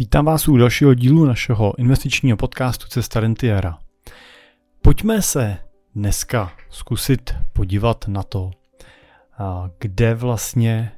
Vítám 0.00 0.24
vás 0.24 0.48
u 0.48 0.56
dalšího 0.56 0.94
dílu 0.94 1.24
našeho 1.24 1.78
investičního 1.78 2.36
podcastu 2.36 2.86
Cesta 2.88 3.20
Rentiera. 3.20 3.78
Pojďme 4.82 5.22
se 5.22 5.56
dneska 5.94 6.52
zkusit 6.70 7.34
podívat 7.52 8.08
na 8.08 8.22
to, 8.22 8.50
kde 9.78 10.14
vlastně 10.14 10.92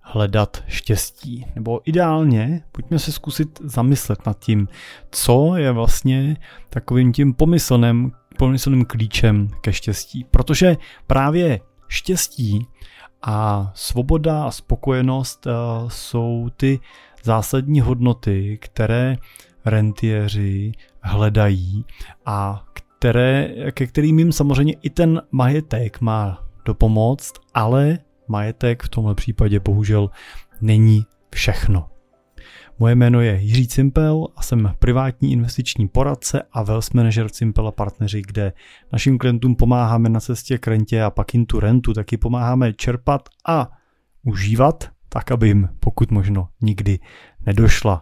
hledat 0.00 0.62
štěstí. 0.66 1.46
Nebo 1.54 1.80
ideálně 1.84 2.62
pojďme 2.72 2.98
se 2.98 3.12
zkusit 3.12 3.60
zamyslet 3.64 4.26
nad 4.26 4.38
tím, 4.38 4.68
co 5.10 5.56
je 5.56 5.72
vlastně 5.72 6.36
takovým 6.70 7.12
tím 7.12 7.34
pomyslným, 7.34 8.12
pomyslným 8.38 8.84
klíčem 8.84 9.48
ke 9.60 9.72
štěstí. 9.72 10.24
Protože 10.30 10.76
právě 11.06 11.60
štěstí 11.88 12.66
a 13.22 13.70
svoboda 13.74 14.44
a 14.44 14.50
spokojenost 14.50 15.46
jsou 15.88 16.48
ty 16.56 16.80
zásadní 17.26 17.80
hodnoty, 17.80 18.58
které 18.60 19.16
rentiéři 19.64 20.72
hledají 21.02 21.84
a 22.26 22.64
které, 22.98 23.54
ke 23.72 23.86
kterým 23.86 24.18
jim 24.18 24.32
samozřejmě 24.32 24.72
i 24.82 24.90
ten 24.90 25.22
majetek 25.30 26.00
má 26.00 26.46
dopomoct, 26.64 27.32
ale 27.54 27.98
majetek 28.28 28.82
v 28.82 28.88
tomhle 28.88 29.14
případě 29.14 29.60
bohužel 29.60 30.10
není 30.60 31.06
všechno. 31.34 31.88
Moje 32.78 32.94
jméno 32.94 33.20
je 33.20 33.38
Jiří 33.40 33.68
Cimpel 33.68 34.26
a 34.36 34.42
jsem 34.42 34.72
privátní 34.78 35.32
investiční 35.32 35.88
poradce 35.88 36.42
a 36.52 36.62
wealth 36.62 36.94
manager 36.94 37.28
Cimpel 37.28 37.66
a 37.66 37.72
partneři, 37.72 38.22
kde 38.26 38.52
našim 38.92 39.18
klientům 39.18 39.56
pomáháme 39.56 40.08
na 40.08 40.20
cestě 40.20 40.58
k 40.58 40.66
rentě 40.66 41.02
a 41.02 41.10
pak 41.10 41.34
jim 41.34 41.46
tu 41.46 41.60
rentu 41.60 41.92
taky 41.92 42.16
pomáháme 42.16 42.72
čerpat 42.72 43.28
a 43.48 43.70
užívat 44.24 44.95
tak 45.16 45.30
aby 45.30 45.48
jim 45.48 45.68
pokud 45.80 46.10
možno 46.10 46.48
nikdy 46.60 46.98
nedošla. 47.46 48.00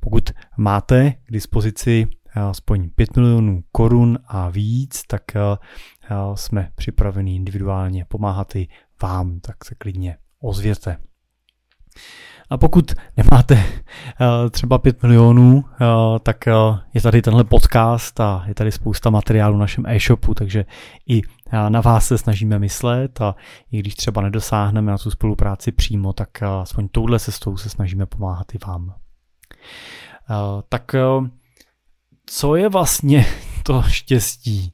Pokud 0.00 0.30
máte 0.56 1.10
k 1.10 1.32
dispozici 1.32 2.06
eh, 2.36 2.40
aspoň 2.40 2.90
5 2.90 3.16
milionů 3.16 3.64
korun 3.72 4.18
a 4.26 4.48
víc, 4.48 5.02
tak 5.06 5.36
eh, 5.36 5.40
eh, 5.40 6.16
jsme 6.34 6.70
připraveni 6.74 7.36
individuálně 7.36 8.04
pomáhat 8.04 8.56
i 8.56 8.68
vám, 9.02 9.40
tak 9.40 9.64
se 9.64 9.74
klidně 9.74 10.16
ozvěte. 10.40 10.96
A 12.54 12.56
pokud 12.56 12.92
nemáte 13.16 13.54
uh, 13.54 14.50
třeba 14.50 14.78
5 14.78 15.02
milionů, 15.02 15.56
uh, 15.56 16.18
tak 16.18 16.44
uh, 16.46 16.78
je 16.94 17.00
tady 17.00 17.22
tenhle 17.22 17.44
podcast 17.44 18.20
a 18.20 18.44
je 18.46 18.54
tady 18.54 18.72
spousta 18.72 19.10
materiálu 19.10 19.56
v 19.56 19.60
našem 19.60 19.86
e-shopu, 19.86 20.34
takže 20.34 20.64
i 21.08 21.22
na 21.68 21.80
vás 21.80 22.06
se 22.06 22.18
snažíme 22.18 22.58
myslet 22.58 23.20
a 23.20 23.34
i 23.72 23.78
když 23.78 23.94
třeba 23.94 24.22
nedosáhneme 24.22 24.92
na 24.92 24.98
tu 24.98 25.10
spolupráci 25.10 25.72
přímo, 25.72 26.12
tak 26.12 26.42
aspoň 26.42 26.88
touhle 26.88 27.20
cestou 27.20 27.56
se 27.56 27.70
snažíme 27.70 28.06
pomáhat 28.06 28.54
i 28.54 28.58
vám. 28.66 28.94
Tak 30.68 30.94
co 32.26 32.56
je 32.56 32.68
vlastně 32.68 33.26
to 33.62 33.82
štěstí? 33.82 34.72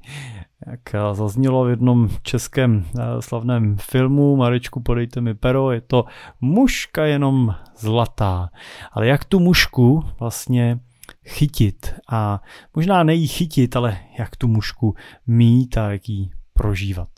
Jak 0.67 0.95
eh, 0.95 1.15
zaznělo 1.15 1.65
v 1.65 1.71
jednom 1.71 2.09
českém 2.23 2.85
eh, 2.99 3.23
slavném 3.23 3.77
filmu 3.77 4.37
Marečku, 4.37 4.81
podejte 4.81 5.21
mi 5.21 5.35
pero, 5.35 5.73
je 5.73 5.81
to 5.81 6.05
muška 6.41 7.05
jenom 7.05 7.55
zlatá. 7.77 8.51
Ale 8.93 9.07
jak 9.07 9.25
tu 9.25 9.41
mušku 9.41 10.05
vlastně 10.21 10.81
chytit 11.27 11.95
a 12.11 12.41
možná 12.77 13.03
nejí 13.03 13.29
chytit, 13.29 13.77
ale 13.77 13.99
jak 14.19 14.37
tu 14.37 14.49
mušku 14.49 14.95
mít 15.27 15.79
a 15.79 15.93
jak 15.93 16.09
ji 16.09 16.31
prožívat. 16.53 17.09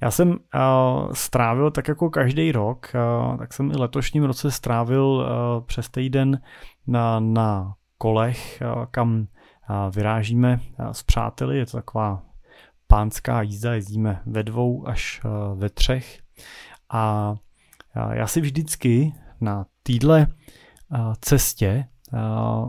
Já 0.00 0.10
jsem 0.10 0.30
uh, 0.30 1.12
strávil 1.12 1.70
tak 1.70 1.88
jako 1.88 2.10
každý 2.10 2.52
rok, 2.52 2.92
tak 3.38 3.52
jsem 3.52 3.70
i 3.70 3.76
letošním 3.76 4.24
roce 4.24 4.50
strávil 4.50 5.26
přes 5.66 5.88
týden 5.88 6.40
na, 6.86 7.20
na 7.20 7.74
kolech, 7.98 8.62
kam 8.90 9.26
vyrážíme 9.94 10.60
s 10.92 11.02
přáteli, 11.02 11.58
je 11.58 11.66
to 11.66 11.76
taková 11.76 12.22
pánská 12.86 13.42
jízda, 13.42 13.74
jezdíme 13.74 14.22
ve 14.26 14.42
dvou 14.42 14.88
až 14.88 15.20
ve 15.54 15.70
třech 15.70 16.20
a 16.92 17.34
já 18.12 18.26
si 18.26 18.40
vždycky 18.40 19.12
na 19.40 19.66
téhle 19.82 20.26
cestě 21.20 21.84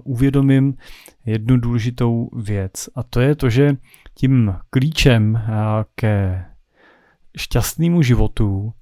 uvědomím 0.03 0.77
jednu 1.25 1.57
důležitou 1.57 2.29
věc 2.35 2.89
a 2.95 3.03
to 3.03 3.21
je 3.21 3.35
to, 3.35 3.49
že 3.49 3.77
tím 4.15 4.55
klíčem 4.69 5.41
ke 5.95 6.45
šťastnému 7.37 8.01
životu 8.01 8.73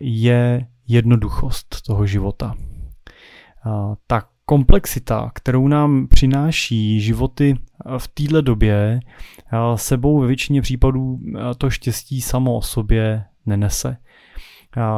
je 0.00 0.66
jednoduchost 0.86 1.82
toho 1.86 2.06
života. 2.06 2.54
Tak 4.06 4.28
komplexita, 4.46 5.30
kterou 5.34 5.68
nám 5.68 6.06
přináší 6.06 7.00
životy 7.00 7.54
v 7.98 8.08
téhle 8.08 8.42
době, 8.42 9.00
sebou 9.74 10.20
ve 10.20 10.26
většině 10.26 10.62
případů 10.62 11.18
to 11.58 11.70
štěstí 11.70 12.20
samo 12.20 12.56
o 12.56 12.62
sobě 12.62 13.24
nenese. 13.46 13.96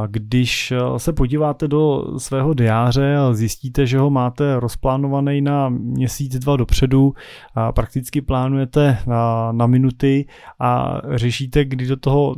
Když 0.07 0.73
se 0.97 1.13
podíváte 1.13 1.69
do 1.69 2.05
svého 2.19 2.55
diáře 2.55 3.17
a 3.17 3.33
zjistíte, 3.33 3.87
že 3.87 3.99
ho 3.99 4.11
máte 4.11 4.61
rozplánovaný 4.61 5.41
na 5.41 5.69
měsíc, 5.69 6.39
dva 6.39 6.57
dopředu, 6.57 7.15
a 7.55 7.73
prakticky 7.73 8.21
plánujete 8.21 8.99
na, 9.07 9.53
na 9.53 9.67
minuty 9.67 10.27
a 10.61 11.01
řešíte, 11.15 11.65
kdy 11.65 11.87
do 11.87 11.97
toho 11.97 12.35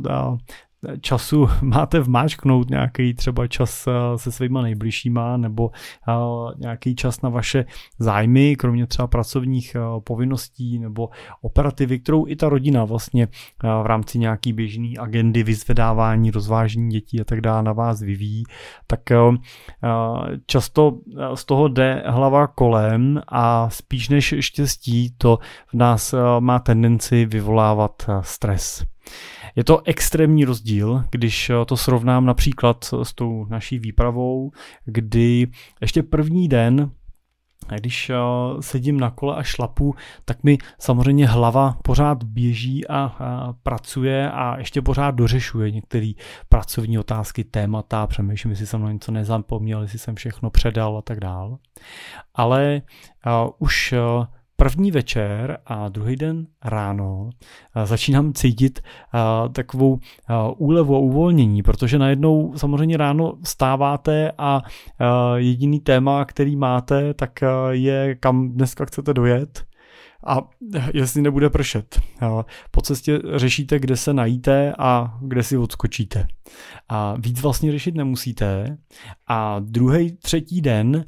času 1.01 1.49
máte 1.61 1.99
vmáčknout 1.99 2.69
nějaký 2.69 3.13
třeba 3.13 3.47
čas 3.47 3.87
eh, 3.87 4.17
se 4.17 4.31
svýma 4.31 4.61
nejbližšíma 4.61 5.37
nebo 5.37 5.71
eh, 6.09 6.13
nějaký 6.57 6.95
čas 6.95 7.21
na 7.21 7.29
vaše 7.29 7.65
zájmy, 7.99 8.55
kromě 8.55 8.87
třeba 8.87 9.07
pracovních 9.07 9.75
eh, 9.75 9.79
povinností 10.03 10.79
nebo 10.79 11.09
operativy, 11.41 11.99
kterou 11.99 12.27
i 12.27 12.35
ta 12.35 12.49
rodina 12.49 12.85
vlastně 12.85 13.27
v 13.63 13.85
rámci 13.85 14.19
nějaký 14.19 14.53
běžný 14.53 14.97
agendy, 14.97 15.43
vyzvedávání, 15.43 16.31
rozvážení 16.31 16.89
dětí 16.89 17.21
a 17.21 17.23
tak 17.23 17.41
dále 17.41 17.63
na 17.63 17.73
vás 17.73 18.01
vyvíjí, 18.01 18.43
tak 18.87 18.99
často 20.45 20.99
z 21.33 21.45
toho 21.45 21.67
jde 21.67 22.03
hlava 22.05 22.47
kolem 22.47 23.21
a 23.27 23.69
spíš 23.69 24.09
než 24.09 24.35
štěstí 24.39 25.15
to 25.17 25.39
v 25.67 25.73
nás 25.73 26.15
má 26.39 26.59
tendenci 26.59 27.25
vyvolávat 27.25 28.09
stres. 28.21 28.83
Je 29.55 29.63
to 29.63 29.81
extrémní 29.85 30.45
rozdíl, 30.45 31.03
když 31.11 31.51
to 31.65 31.77
srovnám 31.77 32.25
například 32.25 32.93
s 33.03 33.13
tou 33.13 33.45
naší 33.49 33.79
výpravou, 33.79 34.51
kdy 34.85 35.47
ještě 35.81 36.03
první 36.03 36.47
den 36.47 36.91
když 37.75 38.11
sedím 38.59 38.99
na 38.99 39.09
kole 39.09 39.35
a 39.35 39.43
šlapu, 39.43 39.95
tak 40.25 40.43
mi 40.43 40.57
samozřejmě 40.79 41.27
hlava 41.27 41.77
pořád 41.83 42.23
běží 42.23 42.87
a, 42.87 43.15
pracuje 43.63 44.31
a 44.31 44.57
ještě 44.57 44.81
pořád 44.81 45.11
dořešuje 45.11 45.71
některé 45.71 46.11
pracovní 46.49 46.99
otázky, 46.99 47.43
témata, 47.43 48.07
přemýšlím, 48.07 48.51
jestli 48.51 48.67
jsem 48.67 48.81
na 48.81 48.91
něco 48.91 49.11
nezapomněl, 49.11 49.81
jestli 49.81 49.99
jsem 49.99 50.15
všechno 50.15 50.49
předal 50.49 50.97
a 50.97 51.01
tak 51.01 51.19
dál. 51.19 51.57
Ale 52.33 52.81
už 53.59 53.93
první 54.59 54.91
večer 54.91 55.57
a 55.65 55.89
druhý 55.89 56.15
den 56.15 56.47
ráno 56.65 57.29
začínám 57.83 58.33
cítit 58.33 58.79
takovou 59.51 59.99
úlevu 60.57 60.95
a 60.95 60.99
uvolnění, 60.99 61.63
protože 61.63 61.99
najednou 61.99 62.53
samozřejmě 62.57 62.97
ráno 62.97 63.33
vstáváte 63.43 64.31
a 64.37 64.61
jediný 65.35 65.79
téma, 65.79 66.25
který 66.25 66.55
máte, 66.55 67.13
tak 67.13 67.39
je 67.69 68.15
kam 68.15 68.49
dneska 68.49 68.85
chcete 68.85 69.13
dojet 69.13 69.68
a 70.27 70.49
jestli 70.93 71.21
nebude 71.21 71.49
pršet. 71.49 72.01
Po 72.71 72.81
cestě 72.81 73.19
řešíte, 73.35 73.79
kde 73.79 73.97
se 73.97 74.13
najíte 74.13 74.73
a 74.79 75.17
kde 75.21 75.43
si 75.43 75.57
odskočíte. 75.57 76.27
A 76.89 77.15
víc 77.19 77.41
vlastně 77.41 77.71
řešit 77.71 77.95
nemusíte. 77.95 78.77
A 79.27 79.59
druhý, 79.59 80.11
třetí 80.11 80.61
den 80.61 81.05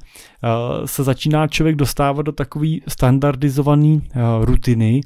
se 0.85 1.03
začíná 1.03 1.47
člověk 1.47 1.75
dostávat 1.75 2.21
do 2.21 2.31
takové 2.31 2.67
standardizované 2.87 4.01
rutiny, 4.41 5.01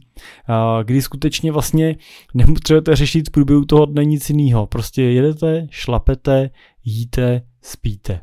kdy 0.84 1.02
skutečně 1.02 1.52
vlastně 1.52 1.96
nepotřebujete 2.34 2.96
řešit 2.96 3.30
v 3.30 3.32
průběhu 3.32 3.66
toho 3.66 3.86
dne 3.86 4.06
nic 4.06 4.30
jiného. 4.30 4.68
Prostě 4.68 5.04
jedete, 5.04 5.68
šlapete, 5.70 6.50
jíte, 6.84 7.42
spíte. 7.62 8.22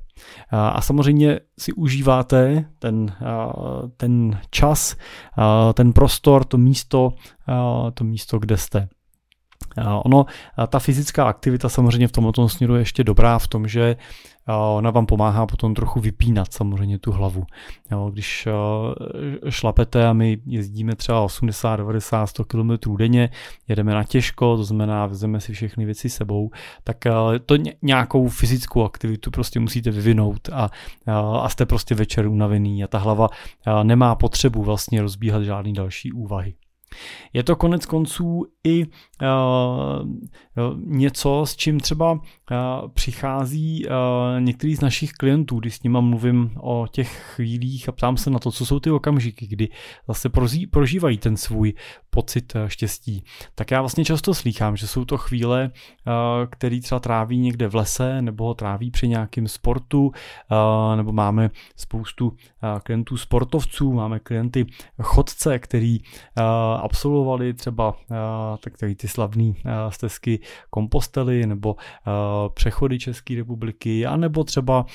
A 0.50 0.80
samozřejmě 0.80 1.40
si 1.58 1.72
užíváte 1.72 2.64
ten, 2.78 3.14
ten 3.96 4.40
čas, 4.50 4.96
ten 5.74 5.92
prostor, 5.92 6.44
to 6.44 6.58
místo, 6.58 7.12
to 7.94 8.04
místo, 8.04 8.38
kde 8.38 8.56
jste. 8.56 8.88
Ono, 10.04 10.26
ta 10.68 10.78
fyzická 10.78 11.24
aktivita 11.24 11.68
samozřejmě 11.68 12.08
v 12.08 12.12
tomto 12.12 12.48
směru 12.48 12.74
je 12.74 12.80
ještě 12.80 13.04
dobrá 13.04 13.38
v 13.38 13.48
tom, 13.48 13.68
že 13.68 13.96
ona 14.48 14.90
vám 14.90 15.06
pomáhá 15.06 15.46
potom 15.46 15.74
trochu 15.74 16.00
vypínat 16.00 16.52
samozřejmě 16.52 16.98
tu 16.98 17.12
hlavu. 17.12 17.44
Když 18.10 18.48
šlapete 19.48 20.06
a 20.06 20.12
my 20.12 20.38
jezdíme 20.46 20.96
třeba 20.96 21.20
80, 21.20 21.76
90, 21.76 22.26
100 22.26 22.44
km 22.44 22.96
denně, 22.96 23.30
jedeme 23.68 23.94
na 23.94 24.04
těžko, 24.04 24.56
to 24.56 24.64
znamená 24.64 25.06
vezeme 25.06 25.40
si 25.40 25.52
všechny 25.52 25.84
věci 25.84 26.10
sebou, 26.10 26.50
tak 26.84 26.96
to 27.46 27.56
nějakou 27.82 28.28
fyzickou 28.28 28.84
aktivitu 28.84 29.30
prostě 29.30 29.60
musíte 29.60 29.90
vyvinout 29.90 30.48
a, 30.52 30.70
a 31.42 31.48
jste 31.48 31.66
prostě 31.66 31.94
večer 31.94 32.28
unavený 32.28 32.84
a 32.84 32.86
ta 32.86 32.98
hlava 32.98 33.28
nemá 33.82 34.14
potřebu 34.14 34.62
vlastně 34.62 35.02
rozbíhat 35.02 35.42
žádný 35.42 35.72
další 35.72 36.12
úvahy. 36.12 36.54
Je 37.32 37.42
to 37.42 37.56
konec 37.56 37.86
konců 37.86 38.44
i 38.64 38.86
uh, 38.86 38.90
něco, 40.76 41.42
s 41.46 41.56
čím 41.56 41.80
třeba 41.80 42.12
uh, 42.12 42.18
přichází 42.94 43.86
uh, 43.86 43.92
některý 44.40 44.76
z 44.76 44.80
našich 44.80 45.12
klientů, 45.12 45.60
když 45.60 45.74
s 45.74 45.82
nima 45.82 46.00
mluvím 46.00 46.50
o 46.60 46.86
těch 46.90 47.34
chvílích 47.34 47.88
a 47.88 47.92
ptám 47.92 48.16
se 48.16 48.30
na 48.30 48.38
to, 48.38 48.50
co 48.50 48.66
jsou 48.66 48.80
ty 48.80 48.90
okamžiky, 48.90 49.46
kdy 49.46 49.68
zase 50.08 50.28
prozí, 50.28 50.66
prožívají 50.66 51.18
ten 51.18 51.36
svůj 51.36 51.74
pocit 52.10 52.52
štěstí. 52.66 53.24
Tak 53.54 53.70
já 53.70 53.80
vlastně 53.80 54.04
často 54.04 54.34
slýchám, 54.34 54.76
že 54.76 54.86
jsou 54.86 55.04
to 55.04 55.18
chvíle, 55.18 55.70
který 56.50 56.80
třeba 56.80 57.00
tráví 57.00 57.38
někde 57.38 57.68
v 57.68 57.74
lese, 57.74 58.22
nebo 58.22 58.44
ho 58.44 58.54
tráví 58.54 58.90
při 58.90 59.08
nějakém 59.08 59.48
sportu, 59.48 60.12
nebo 60.96 61.12
máme 61.12 61.50
spoustu 61.76 62.32
klientů 62.82 63.16
sportovců, 63.16 63.92
máme 63.92 64.18
klienty 64.18 64.66
chodce, 65.02 65.58
který 65.58 65.98
absolvovali 66.82 67.55
třeba 67.55 67.94
takový 68.61 68.94
ty 68.94 69.08
slavné 69.08 69.52
stezky 69.88 70.40
Kompostely 70.70 71.46
nebo 71.46 71.76
přechody 72.55 72.99
České 72.99 73.34
republiky, 73.34 74.06
anebo 74.06 74.44
třeba 74.44 74.87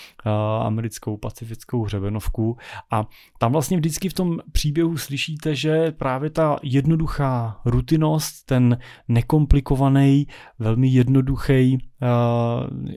americkou 0.62 1.18
pacifickou 1.18 1.84
hřebenovku. 1.84 2.58
A 2.92 3.06
tam 3.38 3.52
vlastně 3.52 3.78
vždycky 3.78 4.10
v 4.10 4.14
tom 4.14 4.40
příběhu 4.52 4.98
slyšíte, 4.98 5.56
že 5.56 5.92
právě 5.92 6.30
ta 6.30 6.58
jednoduchá 6.64 7.62
rutinost, 7.66 8.46
ten 8.46 8.78
nekomplikovaný, 9.08 10.28
velmi 10.60 10.88
jednoduchý 10.88 11.87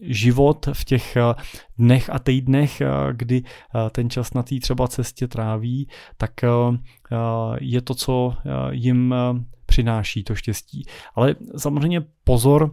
život 0.02 0.68
v 0.72 0.84
těch 0.84 1.16
dnech 1.78 2.10
a 2.10 2.18
týdnech, 2.18 2.82
kdy 3.12 3.42
ten 3.92 4.10
čas 4.10 4.34
na 4.34 4.42
té 4.42 4.60
třeba 4.60 4.88
cestě 4.88 5.28
tráví, 5.28 5.88
tak 6.16 6.30
je 7.60 7.80
to, 7.80 7.94
co 7.94 8.34
jim 8.70 9.14
přináší 9.66 10.24
to 10.24 10.34
štěstí. 10.34 10.84
Ale 11.14 11.34
samozřejmě 11.56 12.02
pozor, 12.24 12.72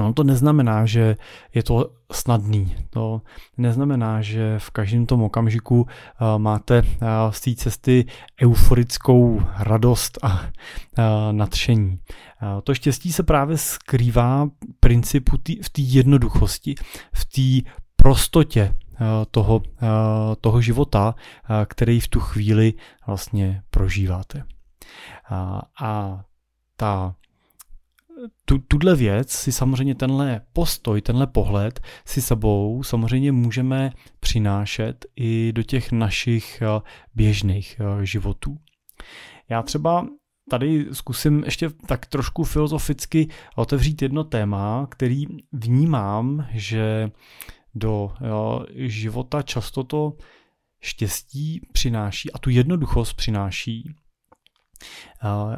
No 0.00 0.12
to 0.12 0.24
neznamená, 0.24 0.86
že 0.86 1.16
je 1.54 1.62
to 1.62 1.90
snadný. 2.12 2.76
To 2.90 3.22
neznamená, 3.58 4.22
že 4.22 4.58
v 4.58 4.70
každém 4.70 5.06
tom 5.06 5.22
okamžiku 5.22 5.80
uh, 5.80 5.88
máte 6.38 6.82
uh, 6.82 6.86
z 7.30 7.40
té 7.40 7.54
cesty 7.54 8.04
euforickou 8.42 9.42
radost 9.58 10.18
a 10.22 10.40
uh, 10.40 10.44
nadšení. 11.32 11.98
To 12.64 12.74
štěstí 12.74 13.12
se 13.12 13.22
právě 13.22 13.58
skrývá 13.58 14.48
principu 14.80 15.36
tý, 15.38 15.62
v 15.62 15.70
té 15.70 15.82
jednoduchosti, 15.82 16.74
v 17.12 17.24
té 17.24 17.70
prostotě 17.96 18.74
toho, 19.30 19.62
toho 20.40 20.60
života, 20.60 21.14
který 21.64 22.00
v 22.00 22.08
tu 22.08 22.20
chvíli 22.20 22.74
vlastně 23.06 23.62
prožíváte. 23.70 24.44
A 25.82 26.20
ta 26.76 27.14
tu, 28.44 28.58
tuhle 28.58 28.96
věc 28.96 29.32
si 29.32 29.52
samozřejmě 29.52 29.94
tenhle 29.94 30.40
postoj, 30.52 31.00
tenhle 31.00 31.26
pohled 31.26 31.80
si 32.04 32.22
sebou 32.22 32.82
samozřejmě 32.82 33.32
můžeme 33.32 33.92
přinášet 34.20 35.06
i 35.16 35.52
do 35.52 35.62
těch 35.62 35.92
našich 35.92 36.62
eh, 36.62 36.80
běžných 37.14 37.80
eh, 37.80 38.06
životů. 38.06 38.56
Já 39.48 39.62
třeba 39.62 40.06
tady 40.50 40.86
zkusím 40.92 41.42
ještě 41.44 41.70
tak 41.70 42.06
trošku 42.06 42.44
filozoficky 42.44 43.28
otevřít 43.56 44.02
jedno 44.02 44.24
téma, 44.24 44.86
který 44.90 45.24
vnímám, 45.52 46.46
že 46.52 47.10
do 47.74 48.12
eh, 48.20 48.88
života 48.88 49.42
často 49.42 49.84
to 49.84 50.12
štěstí 50.80 51.60
přináší 51.72 52.32
a 52.32 52.38
tu 52.38 52.50
jednoduchost 52.50 53.16
přináší 53.16 53.94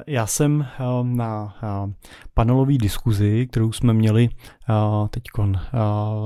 já 0.06 0.26
jsem 0.26 0.66
na 1.02 1.54
panelové 2.34 2.78
diskuzi, 2.78 3.46
kterou 3.46 3.72
jsme 3.72 3.92
měli 3.92 4.28
teď 5.10 5.22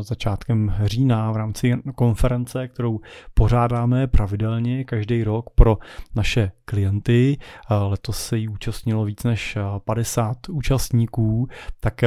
začátkem 0.00 0.74
října 0.84 1.32
v 1.32 1.36
rámci 1.36 1.74
konference, 1.94 2.68
kterou 2.68 3.00
pořádáme 3.34 4.06
pravidelně 4.06 4.84
každý 4.84 5.24
rok 5.24 5.50
pro 5.50 5.78
naše 6.14 6.52
klienty. 6.64 7.38
Letos 7.70 8.18
se 8.26 8.38
jí 8.38 8.48
účastnilo 8.48 9.04
víc 9.04 9.24
než 9.24 9.58
50 9.84 10.36
účastníků, 10.48 11.48
tak 11.80 12.00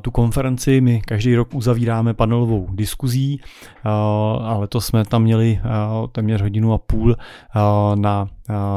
tu 0.00 0.10
konferenci 0.10 0.80
my 0.80 1.00
každý 1.00 1.36
rok 1.36 1.54
uzavíráme 1.54 2.14
panelovou 2.14 2.68
diskuzí 2.72 3.40
a 4.42 4.54
letos 4.58 4.86
jsme 4.86 5.04
tam 5.04 5.22
měli 5.22 5.60
téměř 6.12 6.42
hodinu 6.42 6.72
a 6.72 6.78
půl 6.78 7.16
na 7.94 8.28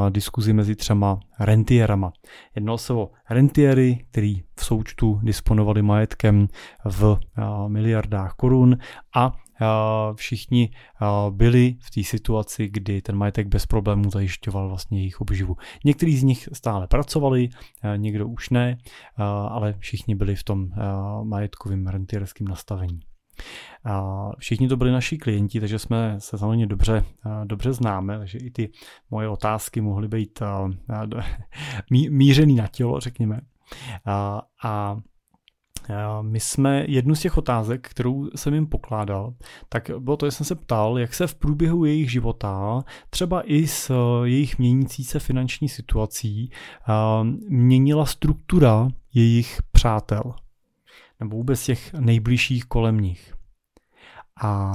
diskuzi 0.09 0.53
mezi 0.53 0.75
třema 0.75 1.19
rentierama. 1.45 2.13
Jednalo 2.55 2.77
se 2.77 2.93
o 2.93 3.09
rentiery, 3.29 4.05
který 4.11 4.41
v 4.55 4.65
součtu 4.65 5.19
disponovali 5.23 5.81
majetkem 5.81 6.47
v 6.85 7.19
miliardách 7.67 8.33
korun 8.33 8.77
a 9.15 9.37
všichni 10.15 10.69
byli 11.29 11.75
v 11.79 11.91
té 11.91 12.03
situaci, 12.03 12.69
kdy 12.69 13.01
ten 13.01 13.15
majetek 13.15 13.47
bez 13.47 13.65
problémů 13.65 14.09
zajišťoval 14.09 14.67
vlastně 14.67 14.99
jejich 14.99 15.21
obživu. 15.21 15.55
Někteří 15.85 16.17
z 16.17 16.23
nich 16.23 16.49
stále 16.53 16.87
pracovali, 16.87 17.49
někdo 17.97 18.27
už 18.27 18.49
ne, 18.49 18.77
ale 19.49 19.75
všichni 19.79 20.15
byli 20.15 20.35
v 20.35 20.43
tom 20.43 20.67
majetkovém 21.23 21.87
rentierském 21.87 22.47
nastavení. 22.47 22.99
Všichni 24.37 24.67
to 24.67 24.77
byli 24.77 24.91
naši 24.91 25.17
klienti, 25.17 25.59
takže 25.59 25.79
jsme 25.79 26.15
se 26.19 26.37
samozřejmě 26.37 26.67
dobře, 26.67 27.03
dobře 27.43 27.73
známe, 27.73 28.17
takže 28.17 28.37
i 28.37 28.51
ty 28.51 28.71
moje 29.11 29.27
otázky 29.27 29.81
mohly 29.81 30.07
být 30.07 30.39
mířený 32.09 32.55
na 32.55 32.67
tělo, 32.67 32.99
řekněme. 32.99 33.41
A 34.63 34.97
my 36.21 36.39
jsme 36.39 36.85
jednu 36.87 37.15
z 37.15 37.19
těch 37.19 37.37
otázek, 37.37 37.89
kterou 37.89 38.29
jsem 38.35 38.53
jim 38.53 38.67
pokládal, 38.67 39.33
tak 39.69 39.91
bylo 39.99 40.17
to, 40.17 40.27
že 40.27 40.31
jsem 40.31 40.45
se 40.45 40.55
ptal, 40.55 40.99
jak 40.99 41.13
se 41.13 41.27
v 41.27 41.35
průběhu 41.35 41.85
jejich 41.85 42.11
života, 42.11 42.83
třeba 43.09 43.41
i 43.41 43.67
s 43.67 43.93
jejich 44.23 44.59
měnící 44.59 45.03
se 45.03 45.19
finanční 45.19 45.69
situací, 45.69 46.51
měnila 47.49 48.05
struktura 48.05 48.87
jejich 49.13 49.61
přátel 49.71 50.33
nebo 51.19 51.37
vůbec 51.37 51.65
těch 51.65 51.93
nejbližších 51.93 52.65
kolem 52.65 52.99
nich. 52.99 53.30
A 54.41 54.71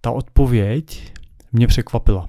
ta 0.00 0.10
odpověď 0.10 1.12
mě 1.52 1.66
překvapila. 1.66 2.28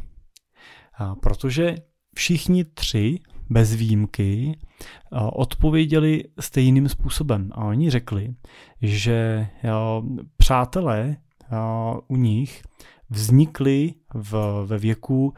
Protože 1.21 1.75
všichni 2.15 2.65
tři, 2.65 3.19
bez 3.49 3.73
výjimky, 3.73 4.59
odpověděli 5.33 6.23
stejným 6.39 6.89
způsobem. 6.89 7.49
A 7.51 7.65
oni 7.65 7.89
řekli, 7.89 8.35
že 8.81 9.47
přátelé 10.37 11.17
u 12.07 12.15
nich 12.15 12.61
vznikli 13.09 13.93
v, 14.13 14.63
ve 14.65 14.77
věku, 14.77 15.33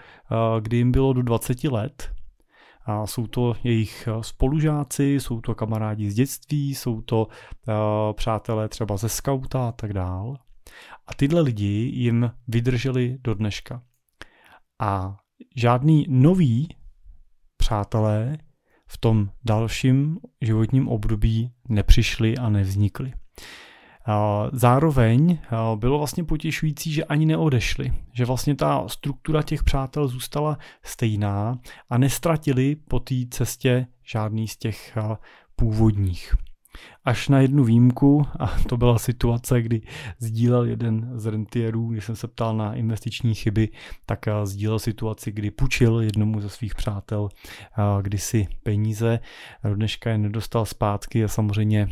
kdy 0.59 0.77
jim 0.77 0.91
bylo 0.91 1.13
do 1.13 1.21
20 1.21 1.63
let 1.63 2.11
a 2.89 3.07
jsou 3.07 3.27
to 3.27 3.55
jejich 3.63 4.07
eh, 4.07 4.23
spolužáci, 4.23 5.03
jsou 5.03 5.41
to 5.41 5.55
kamarádi 5.55 6.11
z 6.11 6.13
dětství, 6.13 6.75
jsou 6.75 7.01
to 7.01 7.25
uh, 7.27 7.73
přátelé 8.13 8.69
třeba 8.69 8.97
ze 8.97 9.09
skauta 9.09 9.67
a 9.67 9.71
tak 9.71 9.93
dál. 9.93 10.37
A 11.07 11.13
tyhle 11.13 11.41
lidi 11.41 11.91
jim 11.93 12.31
vydrželi 12.47 13.17
do 13.21 13.33
dneška. 13.33 13.81
A 14.79 15.17
žádný 15.55 16.05
nový 16.09 16.75
přátelé 17.57 18.37
v 18.87 18.97
tom 18.97 19.29
dalším 19.45 20.19
životním 20.41 20.87
období 20.87 21.51
nepřišli 21.69 22.37
a 22.37 22.49
nevznikli. 22.49 23.13
Zároveň 24.51 25.39
bylo 25.75 25.97
vlastně 25.97 26.23
potěšující, 26.23 26.93
že 26.93 27.03
ani 27.03 27.25
neodešli, 27.25 27.93
že 28.13 28.25
vlastně 28.25 28.55
ta 28.55 28.87
struktura 28.87 29.43
těch 29.43 29.63
přátel 29.63 30.07
zůstala 30.07 30.57
stejná 30.83 31.59
a 31.89 31.97
nestratili 31.97 32.75
po 32.75 32.99
té 32.99 33.15
cestě 33.29 33.87
žádný 34.03 34.47
z 34.47 34.57
těch 34.57 34.97
původních. 35.55 36.35
Až 37.05 37.29
na 37.29 37.39
jednu 37.39 37.63
výjimku 37.63 38.25
a 38.39 38.47
to 38.69 38.77
byla 38.77 38.99
situace, 38.99 39.61
kdy 39.61 39.81
sdílel 40.19 40.65
jeden 40.65 41.11
z 41.15 41.25
rentierů, 41.25 41.87
když 41.87 42.05
jsem 42.05 42.15
se 42.15 42.27
ptal 42.27 42.57
na 42.57 42.73
investiční 42.73 43.35
chyby, 43.35 43.69
tak 44.05 44.25
sdílel 44.43 44.79
situaci, 44.79 45.31
kdy 45.31 45.51
půjčil 45.51 45.99
jednomu 45.99 46.41
ze 46.41 46.49
svých 46.49 46.75
přátel 46.75 47.29
kdysi 48.01 48.47
peníze, 48.63 49.19
dneška 49.73 50.09
je 50.09 50.17
nedostal 50.17 50.65
zpátky 50.65 51.23
a 51.23 51.27
samozřejmě 51.27 51.87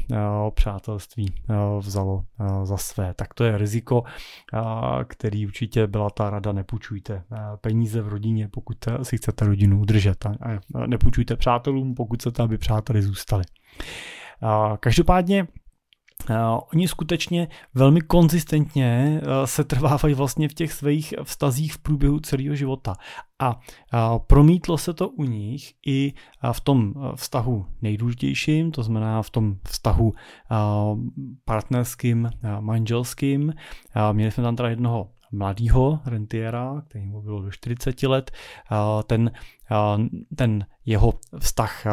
přátelství 0.53 1.34
vzalo 1.79 2.24
za 2.63 2.77
své. 2.77 3.13
Tak 3.13 3.34
to 3.34 3.44
je 3.44 3.58
riziko, 3.58 4.03
který 5.08 5.48
určitě 5.48 5.88
byla 5.88 6.10
ta 6.10 6.29
rada, 6.29 6.51
nepůjčujte 6.51 7.24
peníze 7.62 8.01
v 8.01 8.08
rodině, 8.08 8.48
pokud 8.48 8.77
si 9.03 9.17
chcete 9.17 9.46
rodinu 9.46 9.79
udržet 9.79 10.25
a 10.25 10.34
nepůjčujte 10.88 11.36
přátelům, 11.36 11.96
pokud 11.96 12.20
chcete, 12.20 12.44
aby 12.44 12.58
přáteli 12.58 13.01
zůstali. 13.01 13.44
Každopádně 14.79 15.48
oni 16.74 16.88
skutečně 16.88 17.48
velmi 17.74 18.01
konzistentně 18.01 19.22
se 19.46 19.63
trvávají 19.63 20.13
vlastně 20.13 20.50
v 20.50 20.53
těch 20.53 20.74
svých 20.74 21.13
vztazích 21.24 21.74
v 21.74 21.77
průběhu 21.77 22.20
celého 22.20 22.56
života. 22.56 22.96
A 23.39 23.60
promítlo 24.20 24.77
se 24.77 24.94
to 24.94 25.10
u 25.10 25.24
nich 25.24 25.74
i 25.86 26.13
v 26.51 26.62
tom 26.62 26.94
vztahu 27.15 27.65
nejdůležitějším, 27.82 28.72
to 28.72 28.84
znamená 28.84 29.22
v 29.22 29.29
tom 29.29 29.56
vztahu 29.67 30.13
partnerským, 31.46 32.29
manželským. 32.60 33.53
Měli 34.12 34.32
jsme 34.32 34.44
tam 34.44 34.56
teda 34.56 34.70
jednoho 34.70 35.10
mladého 35.38 36.00
rentiera, 36.06 36.82
který 36.88 37.06
mu 37.06 37.22
bylo 37.22 37.41
do 37.41 37.51
40 37.51 38.03
let, 38.03 38.32
ten, 39.08 39.32
ten 40.36 40.65
jeho 40.86 41.13
vztah 41.39 41.84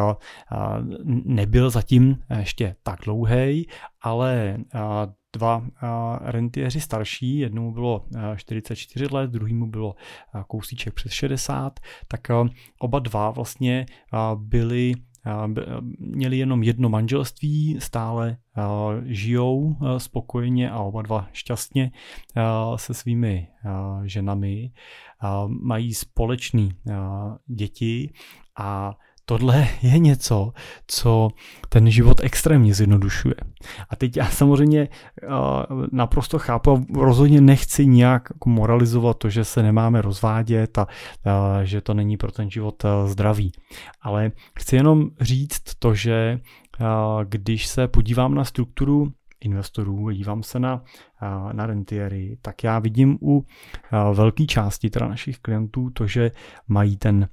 nebyl 1.24 1.70
zatím 1.70 2.18
ještě 2.38 2.76
tak 2.82 3.00
dlouhý, 3.04 3.68
ale 4.02 4.58
dva 5.32 5.64
rentiéři 6.20 6.80
starší, 6.80 7.38
jednomu 7.38 7.72
bylo 7.72 8.04
44 8.36 9.06
let, 9.06 9.30
druhýmu 9.30 9.66
bylo 9.66 9.94
kousíček 10.46 10.94
přes 10.94 11.12
60, 11.12 11.80
tak 12.08 12.20
oba 12.80 12.98
dva 12.98 13.30
vlastně 13.30 13.86
byli 14.34 14.94
měli 15.98 16.38
jenom 16.38 16.62
jedno 16.62 16.88
manželství, 16.88 17.76
stále 17.80 18.36
žijou 19.04 19.76
spokojeně 19.98 20.70
a 20.70 20.78
oba 20.78 21.02
dva 21.02 21.28
šťastně 21.32 21.90
se 22.76 22.94
svými 22.94 23.48
ženami, 24.04 24.72
mají 25.46 25.94
společný 25.94 26.72
děti 27.46 28.12
a 28.58 28.94
tohle 29.24 29.68
je 29.82 29.98
něco, 29.98 30.52
co 30.86 31.28
ten 31.68 31.90
život 31.90 32.20
extrémně 32.22 32.74
zjednodušuje. 32.74 33.34
A 33.90 33.96
teď 33.96 34.16
já 34.16 34.26
samozřejmě 34.26 34.88
uh, 35.22 35.86
naprosto 35.92 36.38
chápu 36.38 36.70
a 36.70 36.84
rozhodně 36.94 37.40
nechci 37.40 37.86
nějak 37.86 38.44
moralizovat 38.46 39.18
to, 39.18 39.30
že 39.30 39.44
se 39.44 39.62
nemáme 39.62 40.02
rozvádět 40.02 40.78
a 40.78 40.86
uh, 40.86 41.62
že 41.62 41.80
to 41.80 41.94
není 41.94 42.16
pro 42.16 42.32
ten 42.32 42.50
život 42.50 42.84
uh, 42.84 42.90
zdravý. 43.10 43.52
Ale 44.02 44.32
chci 44.58 44.76
jenom 44.76 45.10
říct 45.20 45.62
to, 45.78 45.94
že 45.94 46.40
když 47.24 47.66
se 47.66 47.88
podívám 47.88 48.34
na 48.34 48.44
strukturu 48.44 49.12
investorů, 49.44 50.10
dívám 50.10 50.42
se 50.42 50.58
na, 50.58 50.82
na 51.52 51.66
rentiery, 51.66 52.38
tak 52.42 52.64
já 52.64 52.78
vidím 52.78 53.18
u 53.22 53.46
velké 54.12 54.46
části 54.46 54.90
teda 54.90 55.08
našich 55.08 55.38
klientů 55.38 55.90
to, 55.90 56.06
že 56.06 56.30
mají 56.68 56.96
ten 56.96 57.28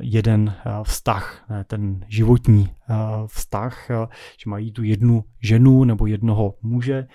jeden 0.00 0.54
vztah, 0.82 1.46
ten 1.64 2.04
životní 2.08 2.68
vztah, 3.26 3.90
že 4.44 4.50
mají 4.50 4.72
tu 4.72 4.82
jednu 4.82 5.24
ženu 5.42 5.84
nebo 5.84 6.06
jednoho 6.06 6.54
muže, 6.62 7.06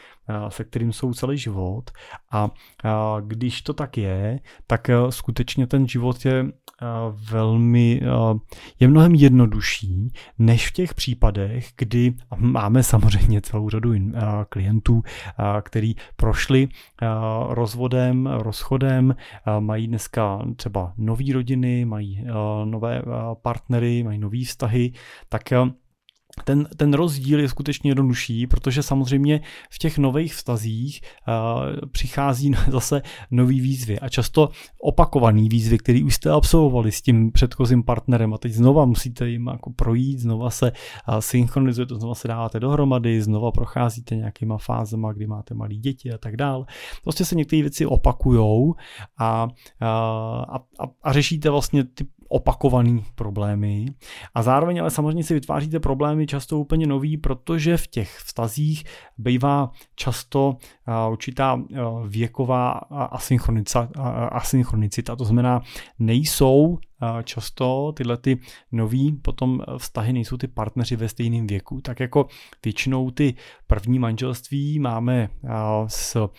se 0.49 0.63
kterým 0.63 0.93
jsou 0.93 1.13
celý 1.13 1.37
život. 1.37 1.91
A 2.31 2.49
když 3.21 3.61
to 3.61 3.73
tak 3.73 3.97
je, 3.97 4.39
tak 4.67 4.89
skutečně 5.09 5.67
ten 5.67 5.87
život 5.87 6.25
je 6.25 6.45
velmi, 7.31 8.01
je 8.79 8.87
mnohem 8.87 9.15
jednodušší, 9.15 10.13
než 10.39 10.69
v 10.69 10.73
těch 10.73 10.93
případech, 10.93 11.69
kdy 11.77 12.13
máme 12.37 12.83
samozřejmě 12.83 13.41
celou 13.41 13.69
řadu 13.69 13.93
klientů, 14.49 15.03
který 15.61 15.95
prošli 16.15 16.67
rozvodem, 17.49 18.27
rozchodem, 18.27 19.15
mají 19.59 19.87
dneska 19.87 20.45
třeba 20.55 20.93
nový 20.97 21.33
rodiny, 21.33 21.85
mají 21.85 22.25
nové 22.65 23.01
partnery, 23.41 24.03
mají 24.03 24.19
nové 24.19 24.43
vztahy, 24.45 24.91
tak 25.29 25.43
ten, 26.43 26.67
ten 26.77 26.93
rozdíl 26.93 27.39
je 27.39 27.49
skutečně 27.49 27.91
jednodušší, 27.91 28.47
protože 28.47 28.83
samozřejmě 28.83 29.41
v 29.69 29.77
těch 29.77 29.97
nových 29.97 30.35
vztazích 30.35 31.01
uh, 31.01 31.89
přichází 31.91 32.51
zase 32.71 33.01
nový 33.31 33.59
výzvy 33.61 33.99
a 33.99 34.09
často 34.09 34.49
opakovaný 34.81 35.49
výzvy, 35.49 35.77
který 35.77 36.03
už 36.03 36.15
jste 36.15 36.29
absolvovali 36.29 36.91
s 36.91 37.01
tím 37.01 37.31
předchozím 37.31 37.83
partnerem 37.83 38.33
a 38.33 38.37
teď 38.37 38.51
znova 38.51 38.85
musíte 38.85 39.29
jim 39.29 39.47
jako 39.47 39.69
projít, 39.69 40.19
znova 40.19 40.49
se 40.49 40.71
uh, 40.71 41.17
synchronizujete, 41.19 41.95
znova 41.95 42.15
se 42.15 42.27
dáváte 42.27 42.59
dohromady, 42.59 43.21
znova 43.21 43.51
procházíte 43.51 44.15
nějakýma 44.15 44.57
fázema, 44.57 45.13
kdy 45.13 45.27
máte 45.27 45.53
malé 45.53 45.75
děti 45.75 46.11
a 46.11 46.17
tak 46.17 46.37
dál. 46.37 46.65
Prostě 47.03 47.25
se 47.25 47.35
některé 47.35 47.61
věci 47.61 47.85
opakujou 47.85 48.75
a, 49.17 49.47
a, 49.81 49.87
a, 50.79 50.85
a 51.03 51.13
řešíte 51.13 51.49
vlastně 51.49 51.83
ty 51.83 52.05
opakovaný 52.35 53.05
problémy. 53.15 53.85
A 54.33 54.43
zároveň 54.43 54.81
ale 54.81 54.91
samozřejmě 54.91 55.23
si 55.23 55.33
vytváříte 55.33 55.79
problémy 55.79 56.27
často 56.27 56.59
úplně 56.59 56.87
nový, 56.87 57.17
protože 57.17 57.77
v 57.77 57.87
těch 57.87 58.17
vztazích 58.17 58.83
bývá 59.17 59.71
často 59.95 60.57
určitá 61.11 61.61
věková 62.07 62.71
asynchronicita, 64.31 65.15
to 65.15 65.25
znamená 65.25 65.61
nejsou 65.99 66.77
často 67.23 67.93
tyhle 67.97 68.17
ty 68.17 68.39
nový 68.71 69.11
potom 69.11 69.61
vztahy 69.77 70.13
nejsou 70.13 70.37
ty 70.37 70.47
partneři 70.47 70.95
ve 70.95 71.09
stejném 71.09 71.47
věku. 71.47 71.81
Tak 71.81 71.99
jako 71.99 72.27
většinou 72.63 73.11
ty 73.11 73.35
první 73.67 73.99
manželství 73.99 74.79
máme 74.79 75.29
s 75.87 76.29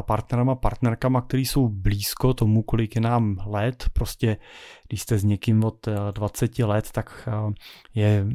partnerama, 0.00 0.54
partnerkama, 0.54 1.20
který 1.20 1.46
jsou 1.46 1.68
blízko 1.68 2.34
tomu, 2.34 2.62
kolik 2.62 2.94
je 2.94 3.00
nám 3.00 3.38
let. 3.46 3.84
Prostě 3.92 4.36
když 4.88 5.02
jste 5.02 5.18
s 5.18 5.24
někým 5.24 5.64
od 5.64 5.88
20 6.12 6.58
let, 6.58 6.90
tak 6.92 7.28
je 7.94 8.26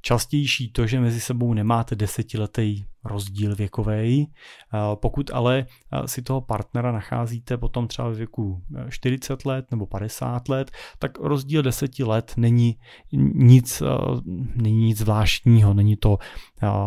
častější 0.00 0.72
to, 0.72 0.86
že 0.86 1.00
mezi 1.00 1.20
sebou 1.20 1.54
nemáte 1.54 1.94
desetiletý 1.96 2.84
rozdíl 3.04 3.56
věkový. 3.56 4.32
Pokud 4.94 5.30
ale 5.30 5.66
si 6.06 6.22
toho 6.22 6.40
partnera 6.40 6.92
nacházíte 6.92 7.56
potom 7.56 7.88
třeba 7.88 8.08
ve 8.08 8.14
věku 8.14 8.62
40 8.88 9.44
let 9.44 9.66
nebo 9.70 9.86
50 9.86 10.48
let, 10.48 10.70
tak 10.98 11.18
rozdíl 11.18 11.62
10 11.62 11.98
let 11.98 12.32
není 12.36 12.76
nic, 13.34 13.82
není 14.54 14.86
nic 14.86 14.98
zvláštního, 14.98 15.74
není 15.74 15.96
to 15.96 16.18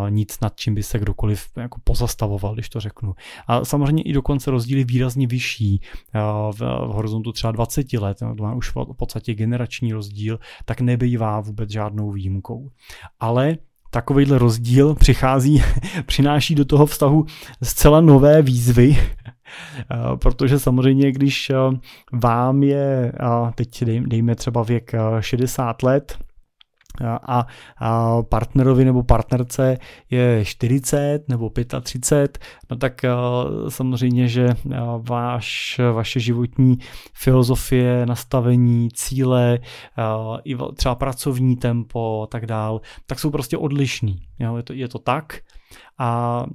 nic, 0.10 0.40
nad 0.40 0.56
čím 0.56 0.76
by 0.76 0.84
se 0.84 1.00
kdokoliv 1.00 1.48
jako 1.58 1.80
pozastavoval, 1.84 2.54
když 2.54 2.70
to 2.70 2.80
řeknu. 2.80 3.14
A 3.48 3.66
samozřejmě 3.66 4.04
i 4.04 4.14
dokonce 4.14 4.52
rozdíly 4.52 4.84
výrazně 4.84 5.28
vyšší 5.28 5.82
v, 6.52 6.62
horizontu 6.88 7.32
třeba 7.32 7.52
20 7.52 7.94
let, 7.94 8.18
no, 8.22 8.58
už 8.58 8.72
v 8.76 8.94
podstatě 8.98 9.34
generační 9.34 9.94
rozdíl, 9.94 10.40
tak 10.66 10.82
nebývá 10.82 11.42
vůbec 11.42 11.72
žádnou 11.72 12.12
výjimkou. 12.12 12.70
Ale 13.20 13.58
takovýhle 13.96 14.38
rozdíl 14.38 14.96
přichází, 14.96 15.64
přináší 16.06 16.56
do 16.56 16.66
toho 16.66 16.86
vztahu 16.86 17.26
zcela 17.64 18.02
nové 18.02 18.42
výzvy, 18.42 18.98
eh, 18.98 19.96
protože 20.16 20.60
samozřejmě, 20.60 21.12
když 21.12 21.50
eh, 21.50 21.56
vám 22.14 22.64
je, 22.64 23.12
teď 23.56 23.84
dejme 23.84 24.36
třeba 24.36 24.64
věk 24.64 24.92
60 25.20 25.84
eh, 25.84 25.86
let, 25.86 26.18
a, 27.02 27.48
partnerovi 28.30 28.86
nebo 28.86 29.04
partnerce 29.04 29.78
je 30.10 30.46
40 30.46 31.30
nebo 31.30 31.52
35, 31.82 32.40
no 32.72 32.78
tak 32.78 33.02
samozřejmě, 33.70 34.28
že 34.28 34.48
váš, 35.00 35.80
vaše 35.94 36.20
životní 36.20 36.78
filozofie, 37.14 38.06
nastavení, 38.06 38.90
cíle, 38.94 39.60
i 40.44 40.56
třeba 40.76 40.96
pracovní 40.96 41.56
tempo 41.56 42.22
a 42.24 42.28
tak 42.28 42.46
dál, 42.46 42.82
tak 43.06 43.20
jsou 43.20 43.30
prostě 43.30 43.58
odlišný. 43.58 44.22
Jo, 44.40 44.58
je, 44.58 44.64
to, 44.64 44.74
je 44.74 44.88
to 44.88 45.00
tak. 45.00 45.40
A, 45.98 46.08
a 46.08 46.46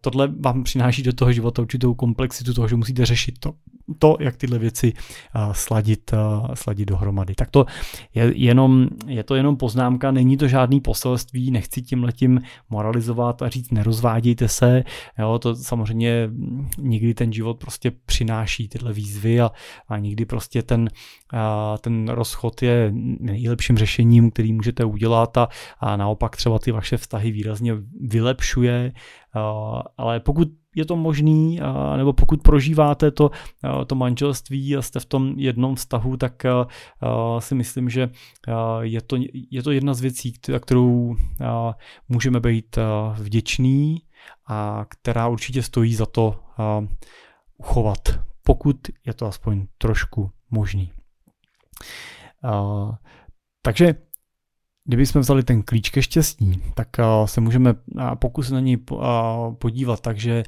tohle 0.00 0.28
vám 0.40 0.62
přináší 0.62 1.02
do 1.02 1.12
toho 1.12 1.32
života 1.32 1.62
určitou 1.62 1.94
komplexitu 1.94 2.54
toho, 2.54 2.68
že 2.68 2.76
musíte 2.76 3.06
řešit 3.06 3.38
to 3.38 3.52
to, 3.98 4.16
jak 4.20 4.36
tyhle 4.36 4.58
věci 4.58 4.92
sladit, 5.52 6.10
sladit 6.54 6.88
dohromady. 6.88 7.34
Tak 7.34 7.50
to 7.50 7.66
je, 8.14 8.32
jenom, 8.36 8.88
je 9.06 9.22
to 9.22 9.34
jenom 9.34 9.56
poznámka, 9.56 10.10
není 10.10 10.36
to 10.36 10.48
žádný 10.48 10.80
poselství, 10.80 11.50
nechci 11.50 11.82
tím 11.82 12.04
letím 12.04 12.40
moralizovat 12.70 13.42
a 13.42 13.48
říct 13.48 13.70
nerozvádějte 13.70 14.48
se, 14.48 14.84
jo, 15.18 15.38
to 15.38 15.56
samozřejmě 15.56 16.30
nikdy 16.78 17.14
ten 17.14 17.32
život 17.32 17.58
prostě 17.58 17.92
přináší 18.06 18.68
tyhle 18.68 18.92
výzvy 18.92 19.40
a, 19.40 19.50
a 19.88 19.98
nikdy 19.98 20.24
prostě 20.24 20.62
ten, 20.62 20.88
a, 21.32 21.78
ten 21.78 22.08
rozchod 22.08 22.62
je 22.62 22.92
nejlepším 23.20 23.78
řešením, 23.78 24.30
který 24.30 24.52
můžete 24.52 24.84
udělat 24.84 25.36
a, 25.36 25.48
a 25.80 25.96
naopak 25.96 26.36
třeba 26.36 26.58
ty 26.58 26.72
vaše 26.72 26.96
vztahy 26.96 27.30
výrazně 27.30 27.74
vylepšuje, 28.00 28.92
ale 29.96 30.20
pokud 30.20 30.48
je 30.74 30.84
to 30.84 30.96
možný, 30.96 31.60
nebo 31.96 32.12
pokud 32.12 32.42
prožíváte 32.42 33.10
to, 33.10 33.30
to 33.86 33.94
manželství 33.94 34.76
a 34.76 34.82
jste 34.82 35.00
v 35.00 35.04
tom 35.04 35.34
jednom 35.36 35.74
vztahu, 35.74 36.16
tak 36.16 36.42
si 37.38 37.54
myslím, 37.54 37.90
že 37.90 38.10
je 38.80 39.02
to, 39.02 39.16
je 39.50 39.62
to 39.62 39.70
jedna 39.70 39.94
z 39.94 40.00
věcí, 40.00 40.32
kterou 40.60 41.16
můžeme 42.08 42.40
být 42.40 42.78
vděční 43.14 44.02
a 44.48 44.84
která 44.88 45.28
určitě 45.28 45.62
stojí 45.62 45.94
za 45.94 46.06
to 46.06 46.40
uchovat, 47.58 47.98
pokud 48.44 48.76
je 49.06 49.14
to 49.14 49.26
aspoň 49.26 49.66
trošku 49.78 50.30
možný. 50.50 50.92
Takže 53.62 53.94
Kdybychom 54.84 55.20
vzali 55.20 55.42
ten 55.42 55.62
klíč 55.62 55.90
ke 55.90 56.02
štěstí, 56.02 56.62
tak 56.74 56.88
se 57.24 57.40
můžeme 57.40 57.74
pokusit 58.14 58.52
na 58.52 58.60
něj 58.60 58.76
podívat 59.58 60.00
tak, 60.00 60.18
že 60.18 60.42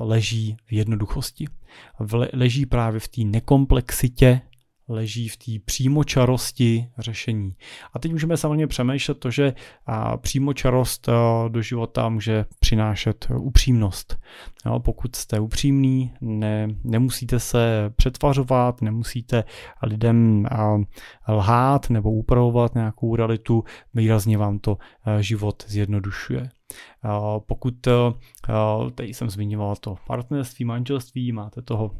leží 0.00 0.56
v 0.66 0.72
jednoduchosti. 0.72 1.44
Leží 2.32 2.66
právě 2.66 3.00
v 3.00 3.08
té 3.08 3.20
nekomplexitě 3.24 4.40
leží 4.88 5.28
v 5.28 5.36
té 5.36 5.52
přímočarosti 5.64 6.88
řešení. 6.98 7.56
A 7.92 7.98
teď 7.98 8.12
můžeme 8.12 8.36
samozřejmě 8.36 8.66
přemýšlet 8.66 9.18
to, 9.18 9.30
že 9.30 9.54
přímočarost 10.16 11.08
do 11.48 11.62
života 11.62 12.08
může 12.08 12.44
přinášet 12.60 13.28
upřímnost. 13.40 14.18
Jo, 14.66 14.80
pokud 14.80 15.16
jste 15.16 15.40
upřímný, 15.40 16.12
ne, 16.20 16.68
nemusíte 16.84 17.40
se 17.40 17.90
přetvařovat, 17.96 18.82
nemusíte 18.82 19.44
lidem 19.82 20.46
lhát 21.28 21.90
nebo 21.90 22.10
upravovat 22.12 22.74
nějakou 22.74 23.16
realitu, 23.16 23.64
výrazně 23.94 24.38
vám 24.38 24.58
to 24.58 24.78
život 25.20 25.64
zjednodušuje. 25.66 26.50
Pokud 27.46 27.74
tady 28.94 29.08
jsem 29.08 29.30
zmiňoval 29.30 29.76
to 29.76 29.96
partnerství, 30.06 30.64
manželství, 30.64 31.32
máte 31.32 31.62
toho 31.62 31.90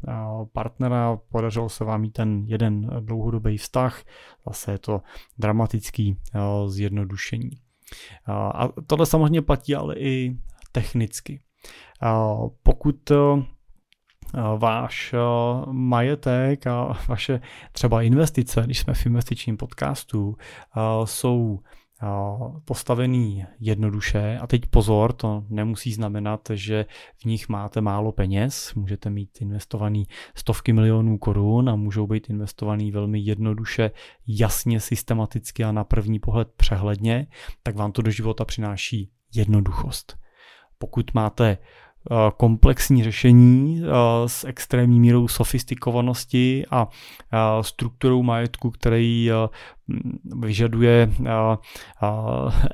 partnera, 0.53 1.19
podařilo 1.31 1.69
se 1.69 1.83
vám 1.83 2.01
mít 2.01 2.11
ten 2.11 2.43
jeden 2.47 2.89
dlouhodobý 2.99 3.57
vztah, 3.57 4.03
zase 4.47 4.71
je 4.71 4.77
to 4.77 5.01
dramatický 5.37 6.17
zjednodušení. 6.67 7.49
A 8.27 8.69
tohle 8.87 9.05
samozřejmě 9.05 9.41
platí 9.41 9.75
ale 9.75 9.95
i 9.95 10.37
technicky. 10.71 11.39
Pokud 12.63 13.11
váš 14.57 15.15
majetek 15.71 16.67
a 16.67 16.97
vaše 17.07 17.41
třeba 17.71 18.01
investice, 18.01 18.61
když 18.65 18.79
jsme 18.79 18.93
v 18.93 19.05
investičním 19.05 19.57
podcastu, 19.57 20.35
jsou 21.05 21.59
postavený 22.65 23.45
jednoduše. 23.59 24.37
A 24.41 24.47
teď 24.47 24.65
pozor, 24.65 25.13
to 25.13 25.43
nemusí 25.49 25.93
znamenat, 25.93 26.49
že 26.53 26.85
v 27.17 27.25
nich 27.25 27.49
máte 27.49 27.81
málo 27.81 28.11
peněz. 28.11 28.73
Můžete 28.75 29.09
mít 29.09 29.41
investovaný 29.41 30.07
stovky 30.35 30.73
milionů 30.73 31.17
korun 31.17 31.69
a 31.69 31.75
můžou 31.75 32.07
být 32.07 32.29
investovaný 32.29 32.91
velmi 32.91 33.19
jednoduše, 33.19 33.91
jasně, 34.27 34.79
systematicky 34.79 35.63
a 35.63 35.71
na 35.71 35.83
první 35.83 36.19
pohled 36.19 36.47
přehledně, 36.57 37.27
tak 37.63 37.75
vám 37.75 37.91
to 37.91 38.01
do 38.01 38.11
života 38.11 38.45
přináší 38.45 39.11
jednoduchost. 39.35 40.17
Pokud 40.77 41.13
máte 41.13 41.57
komplexní 42.37 43.03
řešení 43.03 43.81
eh, 43.83 43.89
s 44.29 44.43
extrémní 44.43 44.99
mírou 44.99 45.27
sofistikovanosti 45.27 46.65
a 46.71 46.87
eh, 47.33 47.37
strukturou 47.63 48.23
majetku, 48.23 48.71
který 48.71 49.31
vyžaduje 50.39 51.11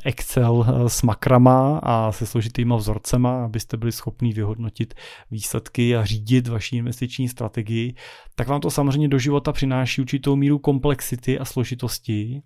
Excel 0.05 0.65
s 0.87 1.01
makrama 1.01 1.79
a 1.83 2.11
se 2.11 2.25
složitýma 2.25 2.75
vzorcema, 2.75 3.45
abyste 3.45 3.77
byli 3.77 3.91
schopni 3.91 4.33
vyhodnotit 4.33 4.93
výsledky 5.31 5.95
a 5.95 6.05
řídit 6.05 6.47
vaši 6.47 6.77
investiční 6.77 7.29
strategii, 7.29 7.95
tak 8.35 8.47
vám 8.47 8.61
to 8.61 8.71
samozřejmě 8.71 9.07
do 9.07 9.19
života 9.19 9.51
přináší 9.51 10.01
určitou 10.01 10.35
míru 10.35 10.59
komplexity 10.59 11.39
a 11.39 11.45
složitosti. 11.45 12.41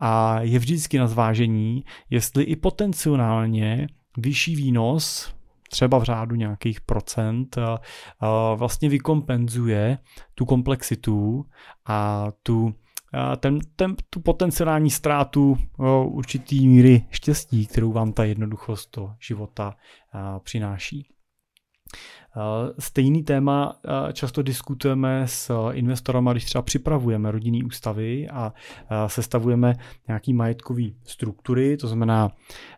A 0.00 0.40
je 0.40 0.58
vždycky 0.58 0.98
na 0.98 1.06
zvážení, 1.06 1.84
jestli 2.10 2.44
i 2.44 2.56
potenciálně 2.56 3.86
vyšší 4.16 4.56
výnos 4.56 5.37
třeba 5.68 5.98
v 5.98 6.02
řádu 6.02 6.34
nějakých 6.34 6.80
procent, 6.80 7.58
vlastně 8.54 8.88
vykompenzuje 8.88 9.98
tu 10.34 10.44
komplexitu 10.44 11.44
a 11.86 12.26
tu, 12.42 12.74
ten, 13.36 13.58
ten, 13.76 13.96
tu 14.10 14.20
potenciální 14.20 14.90
ztrátu 14.90 15.58
určitý 16.04 16.68
míry 16.68 17.02
štěstí, 17.10 17.66
kterou 17.66 17.92
vám 17.92 18.12
ta 18.12 18.24
jednoduchost 18.24 18.96
do 18.96 19.10
života 19.20 19.76
přináší. 20.42 21.08
Stejný 22.78 23.22
téma 23.22 23.76
často 24.12 24.42
diskutujeme 24.42 25.22
s 25.26 25.70
investorama, 25.72 26.32
když 26.32 26.44
třeba 26.44 26.62
připravujeme 26.62 27.30
rodinný 27.30 27.64
ústavy 27.64 28.28
a 28.28 28.52
sestavujeme 29.06 29.74
nějaký 30.08 30.32
majetkový 30.32 30.96
struktury, 31.04 31.76
to 31.76 31.88
znamená 31.88 32.30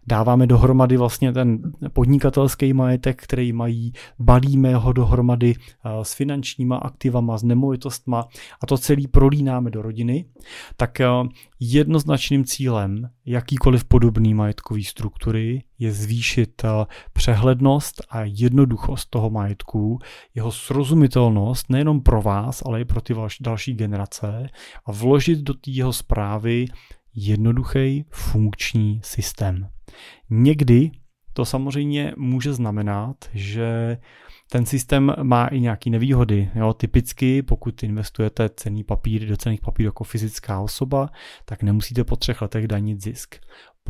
dáváme 0.06 0.46
dohromady 0.46 0.96
vlastně 0.96 1.32
ten 1.32 1.72
podnikatelský 1.92 2.72
majetek, 2.72 3.22
který 3.22 3.52
mají, 3.52 3.92
balíme 4.18 4.76
ho 4.76 4.92
dohromady 4.92 5.54
s 6.02 6.14
finančníma 6.14 6.76
aktivama, 6.76 7.38
s 7.38 7.42
nemovitostma 7.42 8.28
a 8.62 8.66
to 8.66 8.78
celý 8.78 9.06
prolínáme 9.06 9.70
do 9.70 9.82
rodiny, 9.82 10.24
tak 10.76 10.98
jednoznačným 11.60 12.44
cílem 12.44 13.10
jakýkoliv 13.26 13.84
podobný 13.84 14.34
majetkový 14.34 14.84
struktury 14.84 15.62
je 15.78 15.92
zvýšit 15.92 16.62
přehlednost 17.12 18.02
a 18.10 18.20
jednoduchost 18.24 19.10
toho 19.10 19.30
majetku, 19.30 19.49
jeho 20.34 20.52
srozumitelnost 20.52 21.70
nejenom 21.70 22.00
pro 22.00 22.22
vás, 22.22 22.62
ale 22.66 22.80
i 22.80 22.84
pro 22.84 23.00
ty 23.00 23.14
další 23.40 23.74
generace 23.74 24.50
a 24.86 24.92
vložit 24.92 25.38
do 25.38 25.54
té 25.54 25.70
jeho 25.70 25.92
zprávy 25.92 26.66
jednoduchý 27.14 28.04
funkční 28.10 29.00
systém. 29.04 29.68
Někdy 30.30 30.90
to 31.32 31.44
samozřejmě 31.44 32.14
může 32.16 32.52
znamenat, 32.52 33.16
že 33.34 33.98
ten 34.50 34.66
systém 34.66 35.14
má 35.22 35.46
i 35.46 35.60
nějaké 35.60 35.90
nevýhody. 35.90 36.50
Jo, 36.54 36.72
typicky, 36.72 37.42
pokud 37.42 37.82
investujete 37.82 38.48
cený 38.48 38.84
papír 38.84 39.28
do 39.28 39.36
cených 39.36 39.60
papírů 39.60 39.88
jako 39.88 40.04
fyzická 40.04 40.60
osoba, 40.60 41.10
tak 41.44 41.62
nemusíte 41.62 42.04
po 42.04 42.16
třech 42.16 42.42
letech 42.42 42.68
danit 42.68 43.02
zisk. 43.02 43.36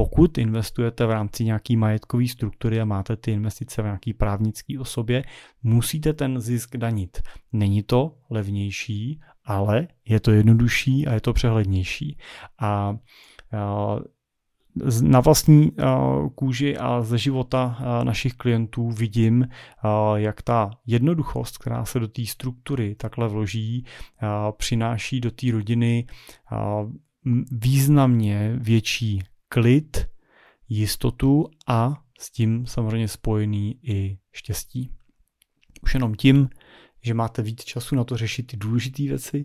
Pokud 0.01 0.39
investujete 0.39 1.07
v 1.07 1.11
rámci 1.11 1.45
nějaký 1.45 1.77
majetkové 1.77 2.29
struktury 2.29 2.81
a 2.81 2.85
máte 2.85 3.17
ty 3.17 3.33
investice 3.33 3.83
v 3.83 3.85
nějaký 3.85 4.13
právnické 4.13 4.79
osobě, 4.79 5.25
musíte 5.63 6.13
ten 6.13 6.41
zisk 6.41 6.77
danit. 6.77 7.23
Není 7.53 7.83
to 7.83 8.17
levnější, 8.31 9.21
ale 9.45 9.89
je 10.05 10.21
to 10.21 10.31
jednodušší 10.31 11.07
a 11.07 11.15
je 11.15 11.21
to 11.21 11.33
přehlednější. 11.33 12.19
A 12.61 12.97
na 15.03 15.21
vlastní 15.21 15.71
kůži 16.35 16.77
a 16.77 17.03
ze 17.03 17.19
života 17.19 17.79
našich 18.05 18.35
klientů 18.35 18.91
vidím, 18.91 19.49
jak 20.15 20.43
ta 20.43 20.71
jednoduchost, 20.87 21.59
která 21.59 21.85
se 21.85 22.01
do 22.01 22.09
té 22.09 22.27
struktury 22.27 22.95
takhle 22.95 23.29
vloží, 23.29 23.85
přináší 24.57 25.21
do 25.21 25.31
té 25.31 25.51
rodiny 25.53 26.07
významně 27.53 28.53
větší 28.61 29.23
klid, 29.53 30.09
jistotu 30.69 31.47
a 31.67 32.03
s 32.21 32.31
tím 32.31 32.67
samozřejmě 32.67 33.09
spojený 33.09 33.81
i 33.83 34.19
štěstí. 34.33 34.91
Už 35.83 35.95
jenom 35.95 36.15
tím, 36.15 36.49
že 37.03 37.15
máte 37.15 37.43
víc 37.43 37.65
času 37.65 37.97
na 37.97 38.05
to 38.05 38.17
řešit 38.17 38.43
ty 38.43 38.57
důležité 38.57 39.03
věci, 39.03 39.45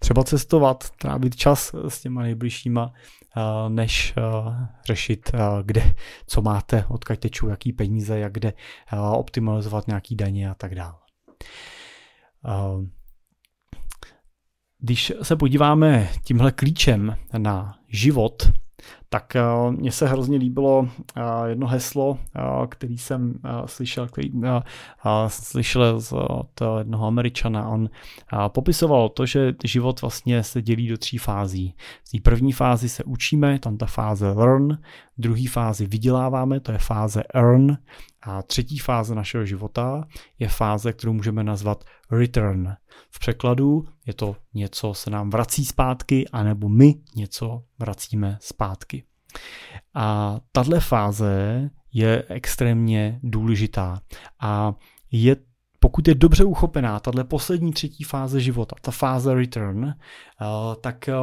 třeba 0.00 0.24
cestovat, 0.24 0.90
trávit 0.90 1.36
čas 1.36 1.74
s 1.88 2.00
těma 2.00 2.22
nejbližšíma, 2.22 2.92
než 3.68 4.14
řešit, 4.84 5.30
kde, 5.62 5.94
co 6.26 6.42
máte, 6.42 6.84
odkud 6.88 7.18
tečou, 7.18 7.48
jaký 7.48 7.72
peníze, 7.72 8.18
jak 8.18 8.32
kde 8.32 8.52
optimalizovat 9.12 9.86
nějaký 9.86 10.16
daně 10.16 10.50
a 10.50 10.54
tak 10.54 10.74
dále. 10.74 10.98
Když 14.78 15.12
se 15.22 15.36
podíváme 15.36 16.08
tímhle 16.24 16.52
klíčem 16.52 17.16
na 17.38 17.78
život, 17.88 18.42
tak 19.08 19.36
mně 19.70 19.92
se 19.92 20.08
hrozně 20.08 20.38
líbilo 20.38 20.88
jedno 21.46 21.66
heslo, 21.66 22.18
který 22.68 22.98
jsem 22.98 23.34
slyšel, 23.66 24.06
který 24.06 24.32
slyšel 25.28 26.00
od 26.12 26.60
jednoho 26.78 27.06
američana. 27.06 27.68
On 27.68 27.90
popisoval 28.48 29.08
to, 29.08 29.26
že 29.26 29.54
život 29.64 30.00
vlastně 30.00 30.42
se 30.42 30.62
dělí 30.62 30.88
do 30.88 30.98
tří 30.98 31.18
fází. 31.18 31.74
V 32.04 32.10
té 32.10 32.18
první 32.22 32.52
fázi 32.52 32.88
se 32.88 33.04
učíme, 33.04 33.58
tam 33.58 33.76
ta 33.76 33.86
fáze 33.86 34.28
learn, 34.28 34.72
v 35.18 35.20
druhé 35.20 35.48
fázi 35.48 35.86
vyděláváme, 35.86 36.60
to 36.60 36.72
je 36.72 36.78
fáze 36.78 37.22
earn 37.34 37.76
a 38.28 38.42
třetí 38.42 38.78
fáze 38.78 39.14
našeho 39.14 39.46
života 39.46 40.04
je 40.38 40.48
fáze, 40.48 40.92
kterou 40.92 41.12
můžeme 41.12 41.44
nazvat 41.44 41.84
return. 42.10 42.68
V 43.10 43.18
překladu 43.18 43.84
je 44.06 44.14
to 44.14 44.36
něco 44.54 44.94
se 44.94 45.10
nám 45.10 45.30
vrací 45.30 45.64
zpátky, 45.64 46.28
anebo 46.32 46.68
my 46.68 46.94
něco 47.16 47.62
vracíme 47.78 48.38
zpátky. 48.40 49.04
A 49.94 50.38
tahle 50.52 50.80
fáze 50.80 51.70
je 51.92 52.24
extrémně 52.28 53.20
důležitá 53.22 54.00
a 54.40 54.74
je 55.10 55.36
pokud 55.80 56.08
je 56.08 56.14
dobře 56.14 56.44
uchopená 56.44 57.00
tahle 57.00 57.24
poslední 57.24 57.72
třetí 57.72 58.04
fáze 58.04 58.40
života, 58.40 58.76
ta 58.80 58.90
fáze 58.90 59.34
return, 59.34 59.84
eh, 59.84 59.94
tak 60.80 61.08
eh, 61.08 61.14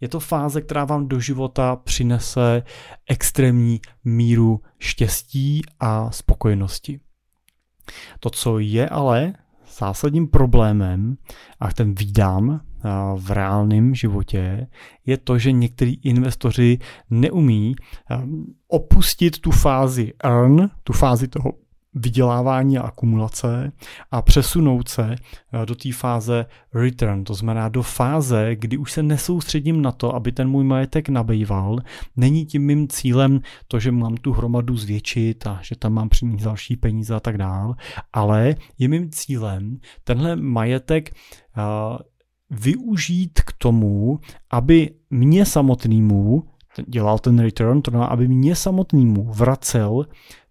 je 0.00 0.08
to 0.08 0.20
fáze, 0.20 0.60
která 0.60 0.84
vám 0.84 1.08
do 1.08 1.20
života 1.20 1.76
přinese 1.76 2.62
extrémní 3.08 3.80
míru 4.04 4.60
štěstí 4.78 5.62
a 5.80 6.10
spokojenosti. 6.10 7.00
To, 8.20 8.30
co 8.30 8.58
je 8.58 8.88
ale 8.88 9.34
zásadním 9.78 10.28
problémem, 10.28 11.16
a 11.60 11.72
ten 11.72 11.94
výdám 11.94 12.60
eh, 12.60 12.88
v 13.16 13.30
reálném 13.30 13.94
životě, 13.94 14.66
je 15.06 15.18
to, 15.18 15.38
že 15.38 15.52
někteří 15.52 16.00
investoři 16.04 16.78
neumí 17.10 17.74
opustit 18.68 19.40
tu 19.40 19.50
fázi 19.50 20.12
earn, 20.24 20.70
tu 20.84 20.92
fázi 20.92 21.28
toho 21.28 21.52
vydělávání 21.94 22.78
a 22.78 22.82
akumulace 22.82 23.72
a 24.10 24.22
přesunout 24.22 24.88
se 24.88 25.14
eh, 25.14 25.66
do 25.66 25.74
té 25.74 25.92
fáze 25.92 26.46
return, 26.74 27.24
to 27.24 27.34
znamená 27.34 27.68
do 27.68 27.82
fáze, 27.82 28.56
kdy 28.56 28.76
už 28.76 28.92
se 28.92 29.02
nesoustředím 29.02 29.82
na 29.82 29.92
to, 29.92 30.14
aby 30.14 30.32
ten 30.32 30.48
můj 30.48 30.64
majetek 30.64 31.08
nabýval. 31.08 31.78
Není 32.16 32.46
tím 32.46 32.66
mým 32.66 32.88
cílem 32.88 33.40
to, 33.68 33.80
že 33.80 33.92
mám 33.92 34.16
tu 34.16 34.32
hromadu 34.32 34.76
zvětšit 34.76 35.46
a 35.46 35.58
že 35.62 35.76
tam 35.76 35.92
mám 35.92 36.08
přinést 36.08 36.42
další 36.42 36.76
peníze 36.76 37.14
a 37.14 37.20
tak 37.20 37.38
dál, 37.38 37.74
ale 38.12 38.54
je 38.78 38.88
mým 38.88 39.10
cílem 39.10 39.76
tenhle 40.04 40.36
majetek 40.36 41.14
uh, 41.56 41.98
využít 42.50 43.40
k 43.40 43.52
tomu, 43.58 44.20
aby 44.50 44.90
mě 45.10 45.46
samotnému 45.46 46.44
dělal 46.86 47.18
ten 47.18 47.38
return, 47.38 47.82
to 47.82 47.90
znamená, 47.90 48.10
aby 48.10 48.28
mě 48.28 48.56
samotnému 48.56 49.24
vracel 49.24 50.06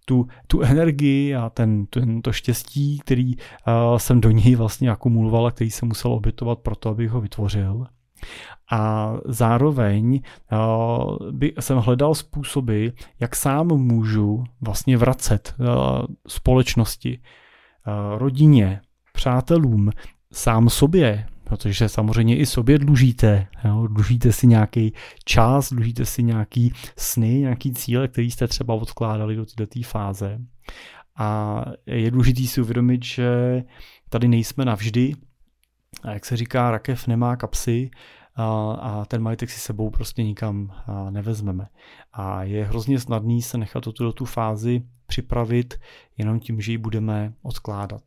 tu, 0.09 0.27
tu 0.47 0.61
energii 0.61 1.35
a 1.35 1.49
ten, 1.49 1.85
ten, 1.85 2.21
to 2.21 2.31
štěstí, 2.31 2.99
který 2.99 3.35
uh, 3.35 3.97
jsem 3.97 4.21
do 4.21 4.31
něj 4.31 4.55
vlastně 4.55 4.91
akumuloval 4.91 5.47
a 5.47 5.51
který 5.51 5.71
jsem 5.71 5.87
musel 5.87 6.11
obětovat 6.11 6.59
pro 6.59 6.75
to, 6.75 6.89
abych 6.89 7.11
ho 7.11 7.21
vytvořil. 7.21 7.85
A 8.71 9.13
zároveň 9.25 10.21
uh, 10.51 11.31
by, 11.31 11.53
jsem 11.59 11.77
hledal 11.77 12.15
způsoby, 12.15 12.87
jak 13.19 13.35
sám 13.35 13.67
můžu 13.67 14.43
vlastně 14.61 14.97
vracet 14.97 15.55
uh, 15.59 15.67
společnosti, 16.27 17.19
uh, 17.87 18.17
rodině, 18.17 18.81
přátelům, 19.13 19.91
sám 20.33 20.69
sobě, 20.69 21.27
protože 21.47 21.89
samozřejmě 21.89 22.37
i 22.37 22.45
sobě 22.45 22.79
dlužíte. 22.79 23.47
Jo? 23.65 23.87
Dlužíte 23.87 24.31
si 24.31 24.47
nějaký 24.47 24.93
čas, 25.25 25.73
dlužíte 25.73 26.05
si 26.05 26.23
nějaký 26.23 26.73
sny, 26.97 27.29
nějaký 27.39 27.73
cíle, 27.73 28.07
který 28.07 28.31
jste 28.31 28.47
třeba 28.47 28.73
odkládali 28.73 29.35
do 29.35 29.45
této 29.45 29.79
fáze. 29.85 30.39
A 31.17 31.61
je 31.85 32.11
důležité 32.11 32.43
si 32.43 32.61
uvědomit, 32.61 33.05
že 33.05 33.63
tady 34.09 34.27
nejsme 34.27 34.65
navždy. 34.65 35.13
A 36.03 36.11
jak 36.11 36.25
se 36.25 36.37
říká, 36.37 36.71
rakev 36.71 37.07
nemá 37.07 37.35
kapsy 37.35 37.89
a, 38.35 38.71
a 38.71 39.05
ten 39.05 39.21
majetek 39.21 39.49
si 39.49 39.59
sebou 39.59 39.89
prostě 39.89 40.23
nikam 40.23 40.71
nevezmeme. 41.09 41.67
A 42.13 42.43
je 42.43 42.65
hrozně 42.65 42.99
snadný 42.99 43.41
se 43.41 43.57
nechat 43.57 43.85
do 43.99 44.13
tu 44.13 44.25
fázi 44.25 44.83
připravit 45.07 45.79
jenom 46.17 46.39
tím, 46.39 46.61
že 46.61 46.71
ji 46.71 46.77
budeme 46.77 47.33
odkládat. 47.41 48.01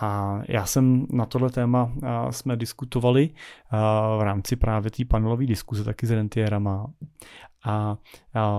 A 0.00 0.40
já 0.48 0.66
jsem 0.66 1.06
na 1.10 1.26
tohle 1.26 1.50
téma 1.50 1.92
jsme 2.30 2.56
diskutovali 2.56 3.30
v 4.18 4.22
rámci 4.22 4.56
právě 4.56 4.90
té 4.90 5.04
panelové 5.04 5.46
diskuze 5.46 5.84
taky 5.84 6.06
s 6.06 6.10
rentierama. 6.10 6.86
A 7.66 7.96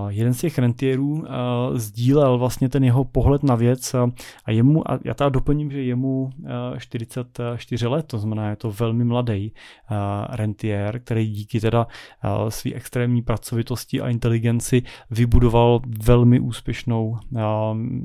jeden 0.09 0.33
z 0.33 0.39
těch 0.39 0.57
rentierů 0.57 1.23
sdílel 1.73 2.37
vlastně 2.37 2.69
ten 2.69 2.83
jeho 2.83 3.03
pohled 3.03 3.43
na 3.43 3.55
věc 3.55 3.95
a 4.45 4.51
jemu, 4.51 4.91
a 4.91 4.99
já 5.03 5.13
teda 5.13 5.29
doplním, 5.29 5.71
že 5.71 5.83
jemu 5.83 6.29
44 6.77 7.87
let, 7.87 8.05
to 8.07 8.17
znamená, 8.17 8.49
je 8.49 8.55
to 8.55 8.71
velmi 8.71 9.05
mladý 9.05 9.53
rentier, 10.29 10.99
který 10.99 11.29
díky 11.29 11.59
teda 11.59 11.87
své 12.49 12.73
extrémní 12.73 13.21
pracovitosti 13.21 14.01
a 14.01 14.09
inteligenci 14.09 14.83
vybudoval 15.11 15.81
velmi 16.03 16.39
úspěšnou 16.39 17.17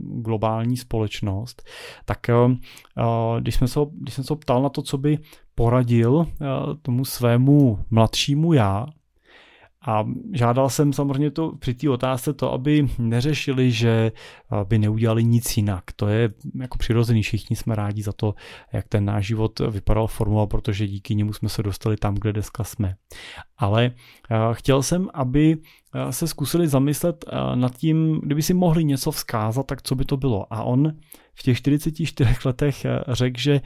globální 0.02 0.76
společnost, 0.76 1.62
tak 2.04 2.18
když 3.40 3.54
jsem 3.54 3.68
se, 3.68 3.80
když 3.92 4.14
jsem 4.14 4.24
se 4.24 4.36
ptal 4.36 4.62
na 4.62 4.68
to, 4.68 4.82
co 4.82 4.98
by 4.98 5.18
poradil 5.54 6.26
tomu 6.82 7.04
svému 7.04 7.78
mladšímu 7.90 8.52
já, 8.52 8.86
a 9.86 10.04
žádal 10.32 10.70
jsem 10.70 10.92
samozřejmě 10.92 11.30
to 11.30 11.52
při 11.56 11.74
té 11.74 11.90
otázce 11.90 12.32
to, 12.32 12.52
aby 12.52 12.88
neřešili, 12.98 13.70
že 13.70 14.12
by 14.64 14.78
neudělali 14.78 15.24
nic 15.24 15.56
jinak. 15.56 15.84
To 15.96 16.08
je 16.08 16.32
jako 16.60 16.78
přirozený, 16.78 17.22
všichni 17.22 17.56
jsme 17.56 17.74
rádi 17.74 18.02
za 18.02 18.12
to, 18.12 18.34
jak 18.72 18.88
ten 18.88 19.04
náš 19.04 19.26
život 19.26 19.60
vypadal, 19.70 20.06
formoval, 20.06 20.46
protože 20.46 20.86
díky 20.86 21.14
němu 21.14 21.32
jsme 21.32 21.48
se 21.48 21.62
dostali 21.62 21.96
tam, 21.96 22.14
kde 22.14 22.32
dneska 22.32 22.64
jsme. 22.64 22.94
Ale 23.58 23.90
chtěl 24.52 24.82
jsem, 24.82 25.08
aby 25.14 25.56
se 26.10 26.28
zkusili 26.28 26.68
zamyslet 26.68 27.24
nad 27.54 27.76
tím, 27.76 28.20
kdyby 28.22 28.42
si 28.42 28.54
mohli 28.54 28.84
něco 28.84 29.10
vzkázat, 29.10 29.66
tak 29.66 29.82
co 29.82 29.94
by 29.94 30.04
to 30.04 30.16
bylo. 30.16 30.52
A 30.52 30.62
on 30.62 30.92
v 31.34 31.42
těch 31.42 31.58
44 31.58 32.36
letech 32.44 32.86
řekl, 33.08 33.40
že 33.40 33.60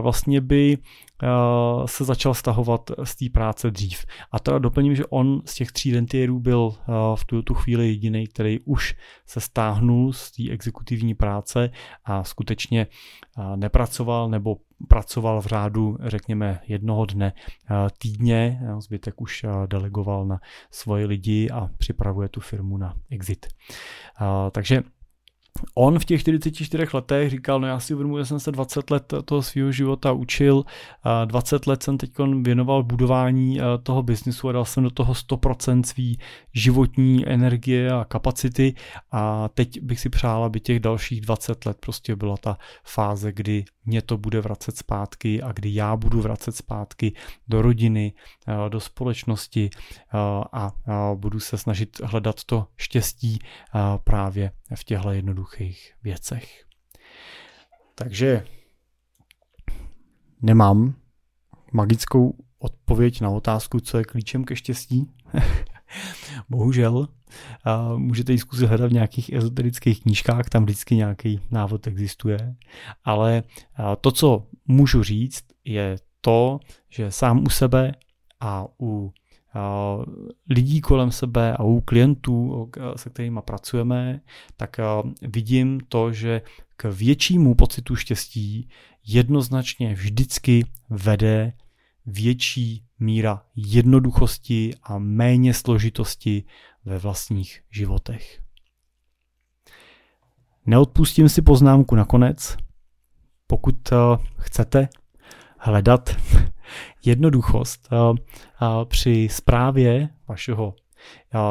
vlastně 0.00 0.40
by 0.40 0.78
Eh, 1.22 1.88
se 1.88 2.04
začal 2.04 2.34
stahovat 2.34 2.90
z 3.04 3.16
té 3.16 3.24
práce 3.32 3.70
dřív. 3.70 4.06
A 4.32 4.38
teda 4.38 4.58
doplním, 4.58 4.94
že 4.94 5.06
on 5.06 5.42
z 5.44 5.54
těch 5.54 5.72
tří 5.72 5.94
rentierů 5.94 6.40
byl 6.40 6.72
eh, 6.74 6.92
v 7.14 7.24
tu, 7.24 7.42
tu 7.42 7.54
chvíli 7.54 7.88
jediný, 7.88 8.26
který 8.26 8.60
už 8.60 8.94
se 9.26 9.40
stáhnul 9.40 10.12
z 10.12 10.30
té 10.30 10.50
exekutivní 10.50 11.14
práce 11.14 11.70
a 12.04 12.24
skutečně 12.24 12.86
eh, 12.86 13.56
nepracoval 13.56 14.28
nebo 14.28 14.56
pracoval 14.88 15.40
v 15.40 15.46
řádu, 15.46 15.98
řekněme, 16.00 16.60
jednoho 16.66 17.06
dne 17.06 17.32
týdně. 17.98 18.60
Zbytek 18.78 19.20
už 19.20 19.46
delegoval 19.66 20.26
na 20.26 20.40
svoje 20.70 21.06
lidi 21.06 21.50
a 21.50 21.68
připravuje 21.78 22.28
tu 22.28 22.40
firmu 22.40 22.76
na 22.76 22.94
exit. 23.10 23.46
Takže 24.50 24.82
On 25.74 25.98
v 25.98 26.04
těch 26.04 26.20
44 26.20 26.86
letech 26.92 27.30
říkal, 27.30 27.60
no 27.60 27.66
já 27.66 27.80
si 27.80 27.94
uvědomuji, 27.94 28.18
že 28.18 28.26
jsem 28.26 28.40
se 28.40 28.52
20 28.52 28.90
let 28.90 29.14
toho 29.24 29.42
svého 29.42 29.72
života 29.72 30.12
učil, 30.12 30.64
20 31.24 31.66
let 31.66 31.82
jsem 31.82 31.98
teď 31.98 32.10
věnoval 32.42 32.82
budování 32.82 33.60
toho 33.82 34.02
biznisu 34.02 34.48
a 34.48 34.52
dal 34.52 34.64
jsem 34.64 34.84
do 34.84 34.90
toho 34.90 35.12
100% 35.12 35.82
svý 35.82 36.18
životní 36.54 37.28
energie 37.28 37.92
a 37.92 38.04
kapacity 38.04 38.74
a 39.12 39.48
teď 39.48 39.82
bych 39.82 40.00
si 40.00 40.08
přál, 40.08 40.44
aby 40.44 40.60
těch 40.60 40.80
dalších 40.80 41.20
20 41.20 41.66
let 41.66 41.76
prostě 41.80 42.16
byla 42.16 42.36
ta 42.36 42.58
fáze, 42.84 43.32
kdy 43.32 43.64
mě 43.86 44.02
to 44.02 44.18
bude 44.18 44.40
vracet 44.40 44.76
zpátky 44.76 45.42
a 45.42 45.52
kdy 45.52 45.74
já 45.74 45.96
budu 45.96 46.20
vracet 46.20 46.56
zpátky 46.56 47.12
do 47.48 47.62
rodiny, 47.62 48.12
do 48.68 48.80
společnosti 48.80 49.70
a 50.52 50.72
budu 51.14 51.40
se 51.40 51.58
snažit 51.58 52.00
hledat 52.00 52.44
to 52.44 52.66
štěstí 52.76 53.38
právě 54.04 54.52
v 54.74 54.84
těchto 54.84 55.10
jednoduchých 55.10 55.92
věcech. 56.02 56.64
Takže 57.94 58.46
nemám 60.42 60.94
magickou 61.72 62.36
odpověď 62.58 63.20
na 63.20 63.30
otázku, 63.30 63.80
co 63.80 63.98
je 63.98 64.04
klíčem 64.04 64.44
ke 64.44 64.56
štěstí. 64.56 65.10
Bohužel. 66.48 67.08
Můžete 67.96 68.32
ji 68.32 68.38
zkusit 68.38 68.66
hledat 68.66 68.90
v 68.90 68.92
nějakých 68.92 69.32
ezoterických 69.32 70.02
knížkách, 70.02 70.48
tam 70.48 70.64
vždycky 70.64 70.96
nějaký 70.96 71.40
návod 71.50 71.86
existuje. 71.86 72.54
Ale 73.04 73.42
to, 74.00 74.10
co 74.10 74.46
můžu 74.68 75.02
říct, 75.02 75.44
je 75.64 75.96
to, 76.20 76.60
že 76.90 77.10
sám 77.10 77.44
u 77.44 77.50
sebe 77.50 77.94
a 78.40 78.66
u 78.80 79.12
lidí 80.50 80.80
kolem 80.80 81.10
sebe 81.10 81.56
a 81.56 81.62
u 81.62 81.80
klientů, 81.80 82.70
se 82.96 83.10
kterými 83.10 83.40
pracujeme, 83.44 84.20
tak 84.56 84.76
vidím 85.22 85.80
to, 85.88 86.12
že 86.12 86.42
k 86.76 86.84
většímu 86.84 87.54
pocitu 87.54 87.96
štěstí 87.96 88.68
jednoznačně 89.06 89.94
vždycky 89.94 90.66
vede 90.90 91.52
větší 92.06 92.84
míra 92.98 93.42
jednoduchosti 93.56 94.74
a 94.82 94.98
méně 94.98 95.54
složitosti 95.54 96.44
ve 96.84 96.98
vlastních 96.98 97.62
životech. 97.70 98.42
Neodpustím 100.66 101.28
si 101.28 101.42
poznámku 101.42 101.94
nakonec. 101.94 102.56
Pokud 103.46 103.92
eh, 103.92 103.96
chcete 104.38 104.88
hledat 105.58 106.16
jednoduchost 107.04 107.88
eh, 107.92 107.96
při 108.84 109.28
správě 109.30 110.08
vašeho 110.28 110.74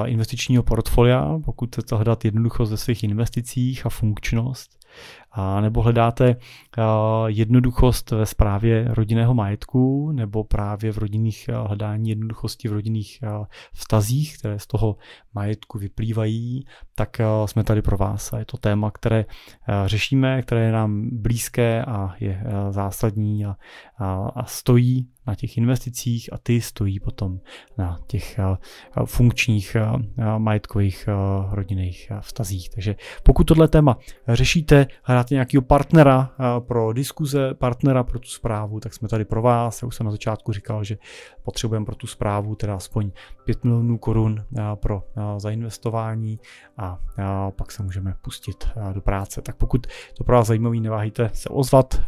investičního 0.05 0.63
portfolia, 0.63 1.39
pokud 1.45 1.75
chcete 1.75 1.95
hledat 1.95 2.25
jednoduchost 2.25 2.71
ve 2.71 2.77
svých 2.77 3.03
investicích 3.03 3.85
a 3.85 3.89
funkčnost, 3.89 4.83
a 5.31 5.61
nebo 5.61 5.81
hledáte 5.81 6.35
jednoduchost 7.27 8.11
ve 8.11 8.25
správě 8.25 8.87
rodinného 8.89 9.33
majetku, 9.33 10.11
nebo 10.11 10.43
právě 10.43 10.91
v 10.91 10.97
rodinných 10.97 11.49
hledání 11.67 12.09
jednoduchosti 12.09 12.67
v 12.67 12.73
rodinných 12.73 13.19
vztazích, 13.73 14.37
které 14.37 14.59
z 14.59 14.67
toho 14.67 14.97
majetku 15.33 15.79
vyplývají, 15.79 16.65
tak 16.95 17.21
jsme 17.45 17.63
tady 17.63 17.81
pro 17.81 17.97
vás. 17.97 18.33
A 18.33 18.39
je 18.39 18.45
to 18.45 18.57
téma, 18.57 18.91
které 18.91 19.25
řešíme, 19.85 20.41
které 20.41 20.65
je 20.65 20.71
nám 20.71 21.09
blízké 21.11 21.85
a 21.85 22.15
je 22.19 22.43
zásadní 22.69 23.45
a, 23.45 23.55
a, 23.97 24.31
a 24.35 24.45
stojí 24.45 25.09
na 25.27 25.35
těch 25.35 25.57
investicích 25.57 26.33
a 26.33 26.37
ty 26.37 26.61
stojí 26.61 26.99
potom 26.99 27.39
na 27.77 27.99
těch 28.07 28.39
funkčních 29.05 29.72
majetkových 30.37 31.09
rodinných 31.51 32.11
vztazích. 32.21 32.69
Takže 32.69 32.95
pokud 33.23 33.43
tohle 33.43 33.67
téma 33.67 33.97
řešíte, 34.27 34.87
hledáte 35.03 35.33
nějakého 35.35 35.61
partnera 35.61 36.31
pro 36.59 36.93
diskuze, 36.93 37.53
partnera 37.53 38.03
pro 38.03 38.19
tu 38.19 38.27
zprávu, 38.27 38.79
tak 38.79 38.93
jsme 38.93 39.07
tady 39.07 39.25
pro 39.25 39.41
vás. 39.41 39.81
Já 39.81 39.87
už 39.87 39.95
jsem 39.95 40.05
na 40.05 40.11
začátku 40.11 40.53
říkal, 40.53 40.83
že 40.83 40.97
potřebujeme 41.43 41.85
pro 41.85 41.95
tu 41.95 42.07
zprávu 42.07 42.55
teda 42.55 42.75
aspoň 42.75 43.11
5 43.45 43.63
milionů 43.63 43.97
korun 43.97 44.43
pro 44.75 45.03
zainvestování 45.37 46.39
a 46.77 46.99
pak 47.55 47.71
se 47.71 47.83
můžeme 47.83 48.15
pustit 48.21 48.67
do 48.93 49.01
práce. 49.01 49.41
Tak 49.41 49.55
pokud 49.55 49.87
to 50.17 50.23
pro 50.23 50.35
vás 50.35 50.47
zajímavý, 50.47 50.79
neváhejte 50.79 51.29
se 51.33 51.49
ozvat. 51.49 52.01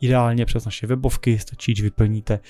Ideálně 0.00 0.46
přes 0.46 0.64
naše 0.64 0.86
webovky 0.86 1.38
stačí, 1.38 1.74
že 1.74 1.82
vyplníte 1.82 2.40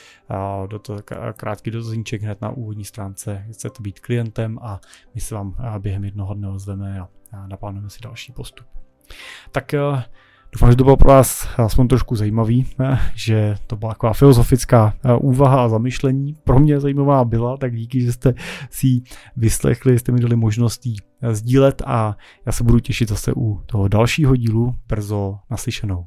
do 0.66 0.78
to 0.78 0.96
krátký 1.36 1.70
dotazníček 1.70 2.22
hned 2.22 2.40
na 2.40 2.50
úvodní 2.50 2.84
stránce, 2.84 3.44
chcete 3.52 3.82
být 3.82 4.00
klientem 4.00 4.45
a 4.62 4.80
my 5.14 5.20
se 5.20 5.34
vám 5.34 5.54
během 5.78 6.04
jednoho 6.04 6.34
dne 6.34 6.48
ozveme 6.48 7.00
a 7.00 7.08
naplánujeme 7.46 7.90
si 7.90 7.98
další 8.02 8.32
postup. 8.32 8.66
Tak 9.52 9.74
Doufám, 10.52 10.70
že 10.70 10.76
to 10.76 10.84
bylo 10.84 10.96
pro 10.96 11.08
vás 11.08 11.48
aspoň 11.58 11.88
trošku 11.88 12.16
zajímavý, 12.16 12.66
že 13.14 13.56
to 13.66 13.76
byla 13.76 13.92
taková 13.92 14.12
filozofická 14.12 14.94
úvaha 15.20 15.64
a 15.64 15.68
zamyšlení. 15.68 16.34
Pro 16.44 16.58
mě 16.58 16.80
zajímavá 16.80 17.24
byla, 17.24 17.56
tak 17.56 17.76
díky, 17.76 18.00
že 18.00 18.12
jste 18.12 18.34
si 18.70 18.86
ji 18.86 19.02
vyslechli, 19.36 19.98
jste 19.98 20.12
mi 20.12 20.20
dali 20.20 20.36
možnost 20.36 20.86
ji 20.86 20.96
sdílet 21.32 21.82
a 21.86 22.16
já 22.46 22.52
se 22.52 22.64
budu 22.64 22.78
těšit 22.80 23.08
zase 23.08 23.32
u 23.36 23.60
toho 23.66 23.88
dalšího 23.88 24.36
dílu 24.36 24.74
brzo 24.88 25.38
naslyšenou. 25.50 26.06